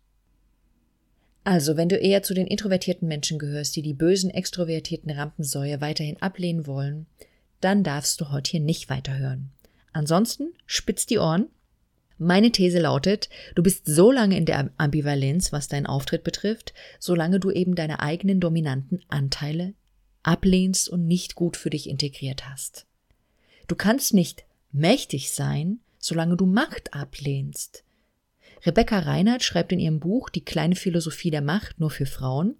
Also, 1.43 1.77
wenn 1.77 1.87
du 1.87 1.95
eher 1.95 2.23
zu 2.23 2.33
den 2.33 2.47
introvertierten 2.47 3.07
Menschen 3.07 3.37
gehörst, 3.37 3.75
die 3.75 3.83
die 3.83 3.93
bösen 3.93 4.31
extrovertierten 4.31 5.11
Rampensäue 5.11 5.79
weiterhin 5.79 6.19
ablehnen 6.23 6.65
wollen, 6.65 7.05
dann 7.61 7.83
darfst 7.83 8.19
du 8.19 8.31
heute 8.31 8.49
hier 8.49 8.61
nicht 8.61 8.89
weiterhören. 8.89 9.51
Ansonsten 9.93 10.51
spitz 10.65 11.05
die 11.05 11.19
Ohren. 11.19 11.45
Meine 12.17 12.51
These 12.51 12.79
lautet, 12.79 13.29
du 13.53 13.61
bist 13.61 13.85
so 13.85 14.11
lange 14.11 14.37
in 14.37 14.45
der 14.45 14.71
Ambivalenz, 14.77 15.51
was 15.51 15.67
deinen 15.67 15.85
Auftritt 15.85 16.23
betrifft, 16.23 16.73
solange 16.97 17.39
du 17.39 17.51
eben 17.51 17.75
deine 17.75 17.99
eigenen 17.99 18.39
dominanten 18.39 19.03
Anteile 19.07 19.75
ablehnst 20.23 20.89
und 20.89 21.05
nicht 21.05 21.35
gut 21.35 21.57
für 21.57 21.69
dich 21.69 21.87
integriert 21.87 22.49
hast. 22.49 22.87
Du 23.67 23.75
kannst 23.75 24.13
nicht 24.13 24.45
mächtig 24.71 25.31
sein, 25.31 25.79
solange 25.97 26.37
du 26.37 26.45
Macht 26.45 26.93
ablehnst. 26.93 27.83
Rebecca 28.65 28.99
Reinhardt 28.99 29.43
schreibt 29.43 29.71
in 29.71 29.79
ihrem 29.79 29.99
Buch 29.99 30.29
Die 30.29 30.43
kleine 30.43 30.75
Philosophie 30.75 31.31
der 31.31 31.41
Macht 31.41 31.79
nur 31.79 31.91
für 31.91 32.05
Frauen, 32.05 32.55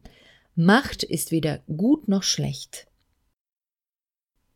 Macht 0.56 1.04
ist 1.04 1.32
weder 1.32 1.60
gut 1.68 2.08
noch 2.08 2.24
schlecht. 2.24 2.88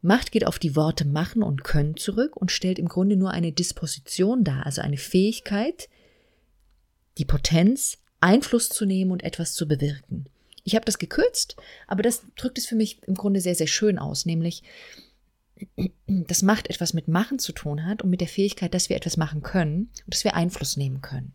Macht 0.02 0.32
geht 0.32 0.48
auf 0.48 0.60
die 0.60 0.78
Worte 0.78 1.06
machen 1.06 1.44
und 1.44 1.66
können 1.66 1.98
zurück 1.98 2.38
und 2.38 2.52
stellt 2.52 2.80
im 2.80 2.88
Grunde 2.88 3.18
nur 3.18 3.32
eine 3.32 3.52
Disposition 3.52 4.46
dar, 4.46 4.66
also 4.66 4.82
eine 4.82 4.98
Fähigkeit, 4.98 5.90
die 7.18 7.26
Potenz, 7.26 7.98
Einfluss 8.22 8.70
zu 8.70 8.86
nehmen 8.86 9.12
und 9.12 9.24
etwas 9.24 9.54
zu 9.54 9.68
bewirken. 9.68 10.28
Ich 10.64 10.76
habe 10.76 10.86
das 10.86 11.00
gekürzt, 11.00 11.58
aber 11.88 12.02
das 12.02 12.22
drückt 12.38 12.58
es 12.58 12.66
für 12.66 12.76
mich 12.76 13.02
im 13.04 13.16
Grunde 13.16 13.42
sehr, 13.42 13.56
sehr 13.56 13.68
schön 13.68 14.00
aus, 14.00 14.26
nämlich 14.26 14.64
das 16.08 16.42
Macht 16.42 16.70
etwas 16.70 16.94
mit 16.94 17.08
Machen 17.08 17.40
zu 17.40 17.52
tun 17.52 17.86
hat 17.86 18.02
und 18.02 18.10
mit 18.10 18.22
der 18.22 18.28
Fähigkeit, 18.28 18.74
dass 18.74 18.90
wir 18.90 18.96
etwas 18.96 19.18
machen 19.18 19.42
können 19.42 19.90
und 20.06 20.14
dass 20.14 20.24
wir 20.24 20.36
Einfluss 20.36 20.78
nehmen 20.78 21.02
können. 21.02 21.34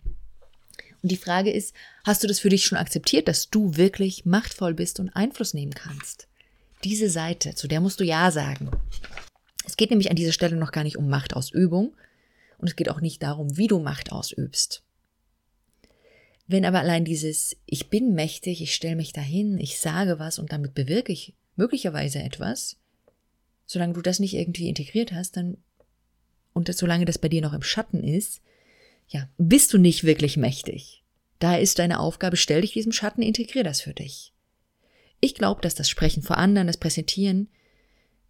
Und 1.02 1.10
die 1.10 1.16
Frage 1.16 1.50
ist, 1.50 1.74
hast 2.04 2.22
du 2.22 2.26
das 2.26 2.40
für 2.40 2.48
dich 2.48 2.64
schon 2.64 2.78
akzeptiert, 2.78 3.28
dass 3.28 3.50
du 3.50 3.76
wirklich 3.76 4.24
machtvoll 4.24 4.72
bist 4.72 5.00
und 5.00 5.10
Einfluss 5.10 5.52
nehmen 5.52 5.74
kannst? 5.74 6.28
Diese 6.82 7.10
Seite, 7.10 7.54
zu 7.54 7.68
der 7.68 7.80
musst 7.80 8.00
du 8.00 8.04
Ja 8.04 8.30
sagen. 8.30 8.70
Es 9.66 9.76
geht 9.76 9.90
nämlich 9.90 10.10
an 10.10 10.16
dieser 10.16 10.32
Stelle 10.32 10.56
noch 10.56 10.72
gar 10.72 10.84
nicht 10.84 10.96
um 10.96 11.08
Machtausübung 11.08 11.94
und 12.58 12.68
es 12.68 12.76
geht 12.76 12.88
auch 12.88 13.00
nicht 13.00 13.22
darum, 13.22 13.56
wie 13.56 13.66
du 13.66 13.80
Macht 13.80 14.12
ausübst. 14.12 14.82
Wenn 16.46 16.64
aber 16.64 16.80
allein 16.80 17.04
dieses 17.04 17.56
Ich 17.66 17.88
bin 17.88 18.14
mächtig, 18.14 18.60
ich 18.62 18.74
stelle 18.74 18.96
mich 18.96 19.12
dahin, 19.12 19.58
ich 19.58 19.80
sage 19.80 20.18
was 20.18 20.38
und 20.38 20.52
damit 20.52 20.74
bewirke 20.74 21.12
ich 21.12 21.34
möglicherweise 21.56 22.20
etwas, 22.20 22.76
solange 23.66 23.94
du 23.94 24.02
das 24.02 24.20
nicht 24.20 24.34
irgendwie 24.34 24.68
integriert 24.68 25.12
hast, 25.12 25.36
dann 25.36 25.58
und 26.52 26.68
das, 26.68 26.78
solange 26.78 27.04
das 27.04 27.18
bei 27.18 27.28
dir 27.28 27.42
noch 27.42 27.52
im 27.52 27.62
Schatten 27.62 28.02
ist, 28.02 28.40
ja, 29.08 29.28
bist 29.36 29.72
du 29.72 29.78
nicht 29.78 30.04
wirklich 30.04 30.36
mächtig. 30.36 31.04
Da 31.40 31.56
ist 31.56 31.78
deine 31.78 31.98
Aufgabe, 31.98 32.36
stell 32.36 32.62
dich 32.62 32.72
diesem 32.72 32.92
Schatten, 32.92 33.22
integrier 33.22 33.64
das 33.64 33.80
für 33.80 33.92
dich. 33.92 34.32
Ich 35.20 35.34
glaube, 35.34 35.60
dass 35.60 35.74
das 35.74 35.90
Sprechen 35.90 36.22
vor 36.22 36.38
anderen, 36.38 36.68
das 36.68 36.76
Präsentieren, 36.76 37.48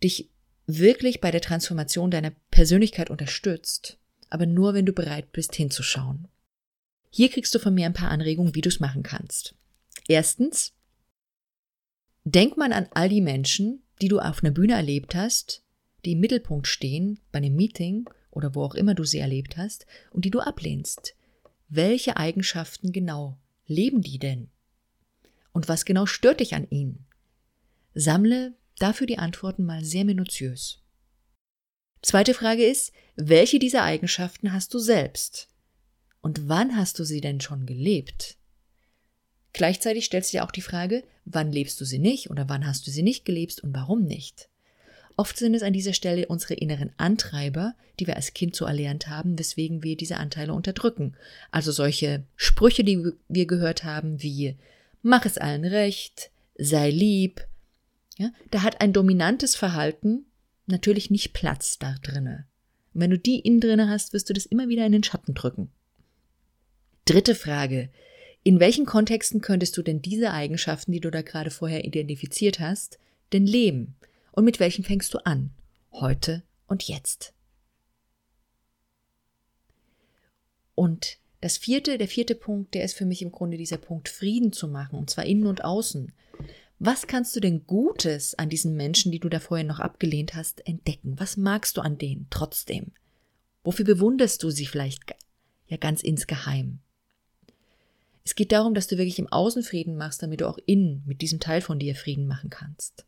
dich 0.02 0.30
wirklich 0.66 1.20
bei 1.20 1.30
der 1.30 1.42
Transformation 1.42 2.10
deiner 2.10 2.32
Persönlichkeit 2.50 3.10
unterstützt, 3.10 3.98
aber 4.30 4.46
nur, 4.46 4.74
wenn 4.74 4.86
du 4.86 4.92
bereit 4.92 5.30
bist, 5.32 5.54
hinzuschauen. 5.54 6.26
Hier 7.10 7.28
kriegst 7.28 7.54
du 7.54 7.58
von 7.58 7.74
mir 7.74 7.86
ein 7.86 7.92
paar 7.92 8.10
Anregungen, 8.10 8.54
wie 8.54 8.62
du 8.62 8.68
es 8.68 8.80
machen 8.80 9.02
kannst. 9.02 9.54
Erstens, 10.08 10.72
denk 12.24 12.56
mal 12.56 12.72
an 12.72 12.88
all 12.94 13.08
die 13.08 13.20
Menschen, 13.20 13.83
die 14.00 14.08
du 14.08 14.18
auf 14.18 14.42
einer 14.42 14.52
Bühne 14.52 14.74
erlebt 14.74 15.14
hast, 15.14 15.62
die 16.04 16.12
im 16.12 16.20
Mittelpunkt 16.20 16.66
stehen, 16.66 17.20
bei 17.32 17.38
einem 17.38 17.56
Meeting 17.56 18.08
oder 18.30 18.54
wo 18.54 18.62
auch 18.62 18.74
immer 18.74 18.94
du 18.94 19.04
sie 19.04 19.18
erlebt 19.18 19.56
hast 19.56 19.86
und 20.10 20.24
die 20.24 20.30
du 20.30 20.40
ablehnst. 20.40 21.14
Welche 21.68 22.16
Eigenschaften 22.16 22.92
genau 22.92 23.38
leben 23.66 24.02
die 24.02 24.18
denn? 24.18 24.50
Und 25.52 25.68
was 25.68 25.84
genau 25.84 26.06
stört 26.06 26.40
dich 26.40 26.54
an 26.54 26.68
ihnen? 26.68 27.06
Sammle 27.94 28.54
dafür 28.78 29.06
die 29.06 29.18
Antworten 29.18 29.64
mal 29.64 29.84
sehr 29.84 30.04
minutiös. 30.04 30.82
Zweite 32.02 32.34
Frage 32.34 32.66
ist, 32.66 32.92
welche 33.16 33.58
dieser 33.58 33.82
Eigenschaften 33.82 34.52
hast 34.52 34.74
du 34.74 34.78
selbst? 34.78 35.48
Und 36.20 36.48
wann 36.48 36.76
hast 36.76 36.98
du 36.98 37.04
sie 37.04 37.20
denn 37.20 37.40
schon 37.40 37.66
gelebt? 37.66 38.36
Gleichzeitig 39.54 40.04
stellst 40.04 40.32
du 40.32 40.38
dir 40.38 40.44
auch 40.44 40.50
die 40.50 40.60
Frage, 40.60 41.04
wann 41.24 41.52
lebst 41.52 41.80
du 41.80 41.86
sie 41.86 42.00
nicht 42.00 42.28
oder 42.28 42.48
wann 42.48 42.66
hast 42.66 42.86
du 42.86 42.90
sie 42.90 43.02
nicht 43.02 43.24
gelebt 43.24 43.60
und 43.60 43.74
warum 43.74 44.04
nicht? 44.04 44.48
Oft 45.16 45.38
sind 45.38 45.54
es 45.54 45.62
an 45.62 45.72
dieser 45.72 45.92
Stelle 45.92 46.26
unsere 46.26 46.54
inneren 46.54 46.90
Antreiber, 46.96 47.74
die 48.00 48.08
wir 48.08 48.16
als 48.16 48.34
Kind 48.34 48.56
so 48.56 48.64
erlernt 48.64 49.06
haben, 49.06 49.38
weswegen 49.38 49.84
wir 49.84 49.96
diese 49.96 50.16
Anteile 50.16 50.52
unterdrücken. 50.52 51.14
Also 51.52 51.70
solche 51.70 52.24
Sprüche, 52.34 52.82
die 52.82 53.12
wir 53.28 53.46
gehört 53.46 53.84
haben, 53.84 54.20
wie 54.22 54.56
mach 55.02 55.24
es 55.24 55.38
allen 55.38 55.64
recht, 55.64 56.32
sei 56.58 56.90
lieb. 56.90 57.46
Ja, 58.18 58.32
da 58.50 58.62
hat 58.62 58.80
ein 58.80 58.92
dominantes 58.92 59.54
Verhalten 59.54 60.26
natürlich 60.66 61.10
nicht 61.10 61.32
Platz 61.32 61.78
da 61.78 61.94
drinne. 62.02 62.46
Und 62.92 63.02
wenn 63.02 63.10
du 63.10 63.18
die 63.18 63.38
innen 63.38 63.60
drinne 63.60 63.88
hast, 63.88 64.12
wirst 64.12 64.28
du 64.28 64.34
das 64.34 64.46
immer 64.46 64.66
wieder 64.68 64.84
in 64.84 64.92
den 64.92 65.04
Schatten 65.04 65.34
drücken. 65.34 65.70
Dritte 67.04 67.36
Frage. 67.36 67.90
In 68.46 68.60
welchen 68.60 68.84
Kontexten 68.84 69.40
könntest 69.40 69.74
du 69.78 69.82
denn 69.82 70.02
diese 70.02 70.30
Eigenschaften, 70.30 70.92
die 70.92 71.00
du 71.00 71.10
da 71.10 71.22
gerade 71.22 71.50
vorher 71.50 71.86
identifiziert 71.86 72.60
hast, 72.60 72.98
denn 73.32 73.46
leben? 73.46 73.96
Und 74.32 74.44
mit 74.44 74.60
welchen 74.60 74.84
fängst 74.84 75.14
du 75.14 75.24
an? 75.24 75.50
Heute 75.92 76.42
und 76.66 76.82
jetzt. 76.82 77.32
Und 80.74 81.16
das 81.40 81.56
vierte, 81.56 81.96
der 81.96 82.08
vierte 82.08 82.34
Punkt, 82.34 82.74
der 82.74 82.84
ist 82.84 82.94
für 82.94 83.06
mich 83.06 83.22
im 83.22 83.32
Grunde 83.32 83.56
dieser 83.56 83.78
Punkt, 83.78 84.10
Frieden 84.10 84.52
zu 84.52 84.68
machen, 84.68 84.98
und 84.98 85.08
zwar 85.08 85.24
innen 85.24 85.46
und 85.46 85.64
außen. 85.64 86.12
Was 86.78 87.06
kannst 87.06 87.34
du 87.36 87.40
denn 87.40 87.66
Gutes 87.66 88.34
an 88.34 88.50
diesen 88.50 88.76
Menschen, 88.76 89.10
die 89.10 89.20
du 89.20 89.30
da 89.30 89.40
vorher 89.40 89.64
noch 89.64 89.80
abgelehnt 89.80 90.34
hast, 90.34 90.66
entdecken? 90.66 91.18
Was 91.18 91.38
magst 91.38 91.78
du 91.78 91.80
an 91.80 91.96
denen 91.96 92.26
trotzdem? 92.28 92.92
Wofür 93.62 93.86
bewunderst 93.86 94.42
du 94.42 94.50
sie 94.50 94.66
vielleicht 94.66 95.02
ja 95.66 95.78
ganz 95.78 96.02
insgeheim? 96.02 96.80
Es 98.24 98.34
geht 98.34 98.52
darum, 98.52 98.74
dass 98.74 98.86
du 98.86 98.96
wirklich 98.96 99.18
im 99.18 99.30
Außen 99.30 99.62
Frieden 99.62 99.96
machst, 99.96 100.22
damit 100.22 100.40
du 100.40 100.48
auch 100.48 100.58
innen 100.64 101.02
mit 101.06 101.20
diesem 101.20 101.40
Teil 101.40 101.60
von 101.60 101.78
dir 101.78 101.94
Frieden 101.94 102.26
machen 102.26 102.48
kannst. 102.48 103.04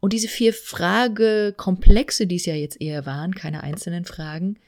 Und 0.00 0.12
diese 0.12 0.28
vier 0.28 0.52
Fragekomplexe, 0.52 2.26
die 2.26 2.36
es 2.36 2.46
ja 2.46 2.54
jetzt 2.54 2.80
eher 2.80 3.06
waren, 3.06 3.34
keine 3.34 3.62
einzelnen 3.62 4.04
Fragen, 4.04 4.58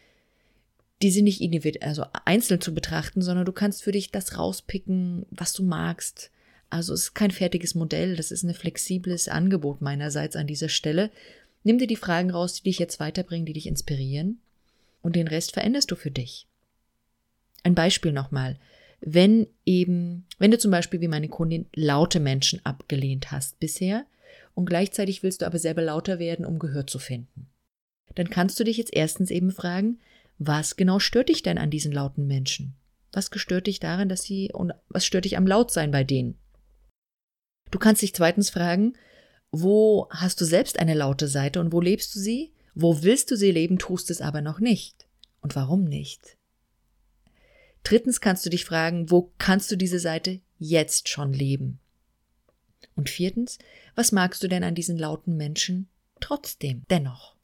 die 1.02 1.11
sind 1.11 1.24
nicht 1.24 1.40
individuell, 1.40 1.87
also 1.87 2.04
einzeln 2.24 2.61
zu 2.61 2.72
betrachten, 2.72 3.20
sondern 3.20 3.44
du 3.44 3.52
kannst 3.52 3.82
für 3.82 3.92
dich 3.92 4.11
das 4.11 4.38
rauspicken, 4.38 5.26
was 5.30 5.52
du 5.52 5.62
magst. 5.62 6.30
Also 6.70 6.94
es 6.94 7.02
ist 7.02 7.14
kein 7.14 7.30
fertiges 7.30 7.74
Modell, 7.74 8.16
das 8.16 8.30
ist 8.30 8.44
ein 8.44 8.54
flexibles 8.54 9.28
Angebot 9.28 9.82
meinerseits 9.82 10.37
an 10.37 10.46
dieser 10.46 10.68
Stelle. 10.68 11.11
Nimm 11.64 11.78
dir 11.78 11.87
die 11.87 11.96
Fragen 11.96 12.30
raus, 12.30 12.54
die 12.54 12.62
dich 12.62 12.78
jetzt 12.78 12.98
weiterbringen, 12.98 13.46
die 13.46 13.52
dich 13.52 13.66
inspirieren 13.66 14.40
und 15.02 15.16
den 15.16 15.28
Rest 15.28 15.52
veränderst 15.52 15.90
du 15.90 15.96
für 15.96 16.11
dich. 16.11 16.46
Ein 17.66 17.74
Beispiel 17.74 18.12
nochmal. 18.12 18.61
Wenn 19.00 19.48
eben, 19.64 20.24
wenn 20.38 20.52
du 20.52 20.59
zum 20.59 20.70
Beispiel 20.70 21.00
wie 21.00 21.09
meine 21.09 21.29
Kundin 21.29 21.66
laute 21.74 22.20
Menschen 22.20 22.64
abgelehnt 22.64 23.33
hast 23.33 23.59
bisher 23.59 24.07
und 24.55 24.66
gleichzeitig 24.66 25.24
willst 25.24 25.42
du 25.42 25.46
aber 25.46 25.59
selber 25.59 25.83
lauter 25.83 26.20
werden, 26.20 26.46
um 26.46 26.61
Gehör 26.61 26.87
zu 26.87 27.00
finden, 27.00 27.48
dann 28.14 28.31
kannst 28.31 28.61
du 28.61 28.62
dich 28.62 28.76
jetzt 28.76 28.94
erstens 28.94 29.33
eben 29.33 29.50
fragen, 29.50 29.98
was 30.38 30.76
genau 30.76 31.00
stört 31.00 31.29
dich 31.29 31.42
denn 31.42 31.59
an 31.59 31.72
diesen 31.72 31.90
lauten 31.90 32.29
Menschen? 32.29 32.76
Was 33.11 33.33
gestört 33.33 33.66
dich 33.66 33.81
daran, 33.81 34.09
dass 34.09 34.22
sie 34.22 34.52
und 34.52 34.72
was 34.88 35.05
stört 35.05 35.24
dich 35.24 35.37
am 35.37 35.48
Lautsein 35.48 35.90
bei 35.90 36.05
denen? 36.05 36.38
Du 37.72 37.81
kannst 37.81 38.00
dich 38.00 38.14
zweitens 38.14 38.48
fragen, 38.48 38.92
wo 39.50 40.07
hast 40.11 40.40
du 40.40 40.44
selbst 40.44 40.79
eine 40.79 40.94
laute 40.94 41.26
Seite 41.26 41.59
und 41.59 41.72
wo 41.72 41.81
lebst 41.81 42.14
du 42.14 42.20
sie? 42.20 42.52
Wo 42.76 43.02
willst 43.02 43.33
du 43.33 43.37
sie 43.37 43.50
leben, 43.50 43.81
tust 43.81 44.09
es 44.12 44.20
aber 44.20 44.40
noch 44.40 44.61
nicht? 44.61 45.09
Und 45.40 45.57
warum 45.57 45.83
nicht? 45.83 46.37
Drittens 47.87 48.20
kannst 48.20 48.44
du 48.44 48.51
dich 48.51 48.64
fragen, 48.64 49.12
wo 49.12 49.33
kannst 49.38 49.70
du 49.70 49.77
diese 49.77 50.01
Seite 50.01 50.40
jetzt 50.59 51.09
schon 51.09 51.33
leben? 51.33 51.79
Und 52.96 53.09
viertens, 53.09 53.61
was 53.94 54.11
magst 54.11 54.42
du 54.42 54.49
denn 54.49 54.64
an 54.64 54.75
diesen 54.75 54.99
lauten 54.99 55.37
Menschen 55.37 55.87
trotzdem 56.18 56.83
dennoch? 56.90 57.37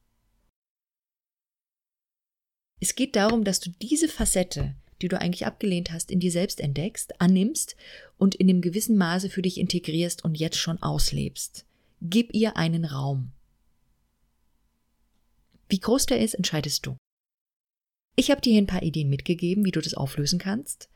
Es 2.81 2.97
geht 2.97 3.15
darum, 3.15 3.45
dass 3.45 3.61
du 3.61 3.71
diese 3.71 4.09
Facette, 4.09 4.75
die 5.01 5.07
du 5.07 5.21
eigentlich 5.21 5.47
abgelehnt 5.47 5.93
hast, 5.93 6.11
in 6.11 6.19
dir 6.19 6.33
selbst 6.33 6.59
entdeckst, 6.59 7.21
annimmst 7.21 7.77
und 8.19 8.35
in 8.35 8.49
dem 8.49 8.63
gewissen 8.63 8.97
Maße 8.97 9.31
für 9.31 9.43
dich 9.43 9.59
integrierst 9.59 10.25
und 10.25 10.35
jetzt 10.35 10.59
schon 10.59 10.83
auslebst. 10.83 11.67
Gib 12.01 12.35
ihr 12.35 12.57
einen 12.57 12.85
Raum. 12.85 13.31
Wie 15.69 15.79
groß 15.79 16.07
der 16.07 16.21
ist, 16.21 16.35
entscheidest 16.35 16.85
du. 16.85 16.97
Ich 18.14 18.31
habe 18.31 18.40
dir 18.40 18.53
hier 18.53 18.62
ein 18.62 18.66
paar 18.66 18.83
Ideen 18.83 19.09
mitgegeben, 19.09 19.64
wie 19.64 19.70
du 19.70 19.81
das 19.81 19.94
auflösen 19.94 20.38
kannst. 20.38 20.88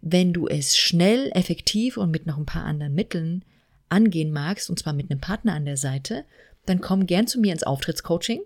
Wenn 0.00 0.32
du 0.32 0.46
es 0.46 0.76
schnell, 0.76 1.30
effektiv 1.34 1.96
und 1.96 2.10
mit 2.10 2.26
noch 2.26 2.38
ein 2.38 2.46
paar 2.46 2.64
anderen 2.64 2.94
Mitteln 2.94 3.44
angehen 3.88 4.32
magst, 4.32 4.70
und 4.70 4.78
zwar 4.78 4.92
mit 4.92 5.10
einem 5.10 5.20
Partner 5.20 5.54
an 5.54 5.64
der 5.64 5.76
Seite, 5.76 6.24
dann 6.64 6.80
komm 6.80 7.06
gern 7.06 7.26
zu 7.26 7.40
mir 7.40 7.52
ins 7.52 7.62
Auftrittscoaching. 7.62 8.40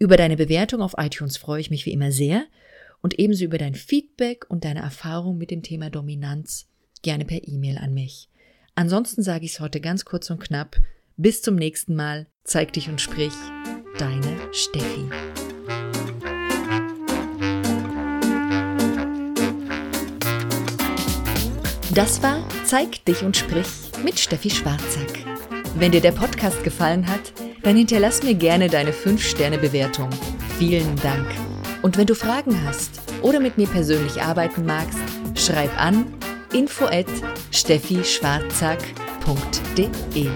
Über 0.00 0.16
deine 0.16 0.36
Bewertung 0.36 0.82
auf 0.82 0.96
iTunes 0.98 1.36
freue 1.36 1.60
ich 1.60 1.70
mich 1.70 1.86
wie 1.86 1.92
immer 1.92 2.10
sehr 2.10 2.46
und 3.00 3.20
ebenso 3.20 3.44
über 3.44 3.58
dein 3.58 3.76
Feedback 3.76 4.44
und 4.48 4.64
deine 4.64 4.80
Erfahrung 4.80 5.38
mit 5.38 5.52
dem 5.52 5.62
Thema 5.62 5.88
Dominanz 5.88 6.66
gerne 7.02 7.24
per 7.24 7.46
E-Mail 7.46 7.78
an 7.78 7.94
mich. 7.94 8.28
Ansonsten 8.74 9.22
sage 9.22 9.44
ich 9.44 9.52
es 9.52 9.60
heute 9.60 9.80
ganz 9.80 10.04
kurz 10.04 10.30
und 10.30 10.40
knapp. 10.40 10.76
Bis 11.16 11.42
zum 11.42 11.54
nächsten 11.54 11.94
Mal. 11.94 12.26
Zeig 12.42 12.72
dich 12.72 12.88
und 12.88 13.00
sprich. 13.00 13.32
Deine 13.98 14.36
Steffi. 14.52 15.08
Das 21.94 22.20
war 22.24 22.44
Zeig 22.64 23.04
dich 23.04 23.22
und 23.22 23.36
sprich 23.36 23.68
mit 24.02 24.18
Steffi 24.18 24.50
Schwarzack. 24.50 25.24
Wenn 25.76 25.92
dir 25.92 26.00
der 26.00 26.12
Podcast 26.12 26.64
gefallen 26.64 27.06
hat, 27.06 27.32
dann 27.62 27.76
hinterlass 27.76 28.22
mir 28.22 28.34
gerne 28.34 28.68
deine 28.68 28.90
5-Sterne-Bewertung. 28.90 30.10
Vielen 30.58 30.96
Dank. 30.96 31.26
Und 31.82 31.96
wenn 31.98 32.06
du 32.06 32.14
Fragen 32.14 32.64
hast 32.64 33.00
oder 33.22 33.38
mit 33.38 33.58
mir 33.58 33.68
persönlich 33.68 34.22
arbeiten 34.22 34.64
magst, 34.64 34.98
schreib 35.36 35.78
an 35.80 36.06
info 36.52 36.86
steffischwarzack.de 37.54 40.30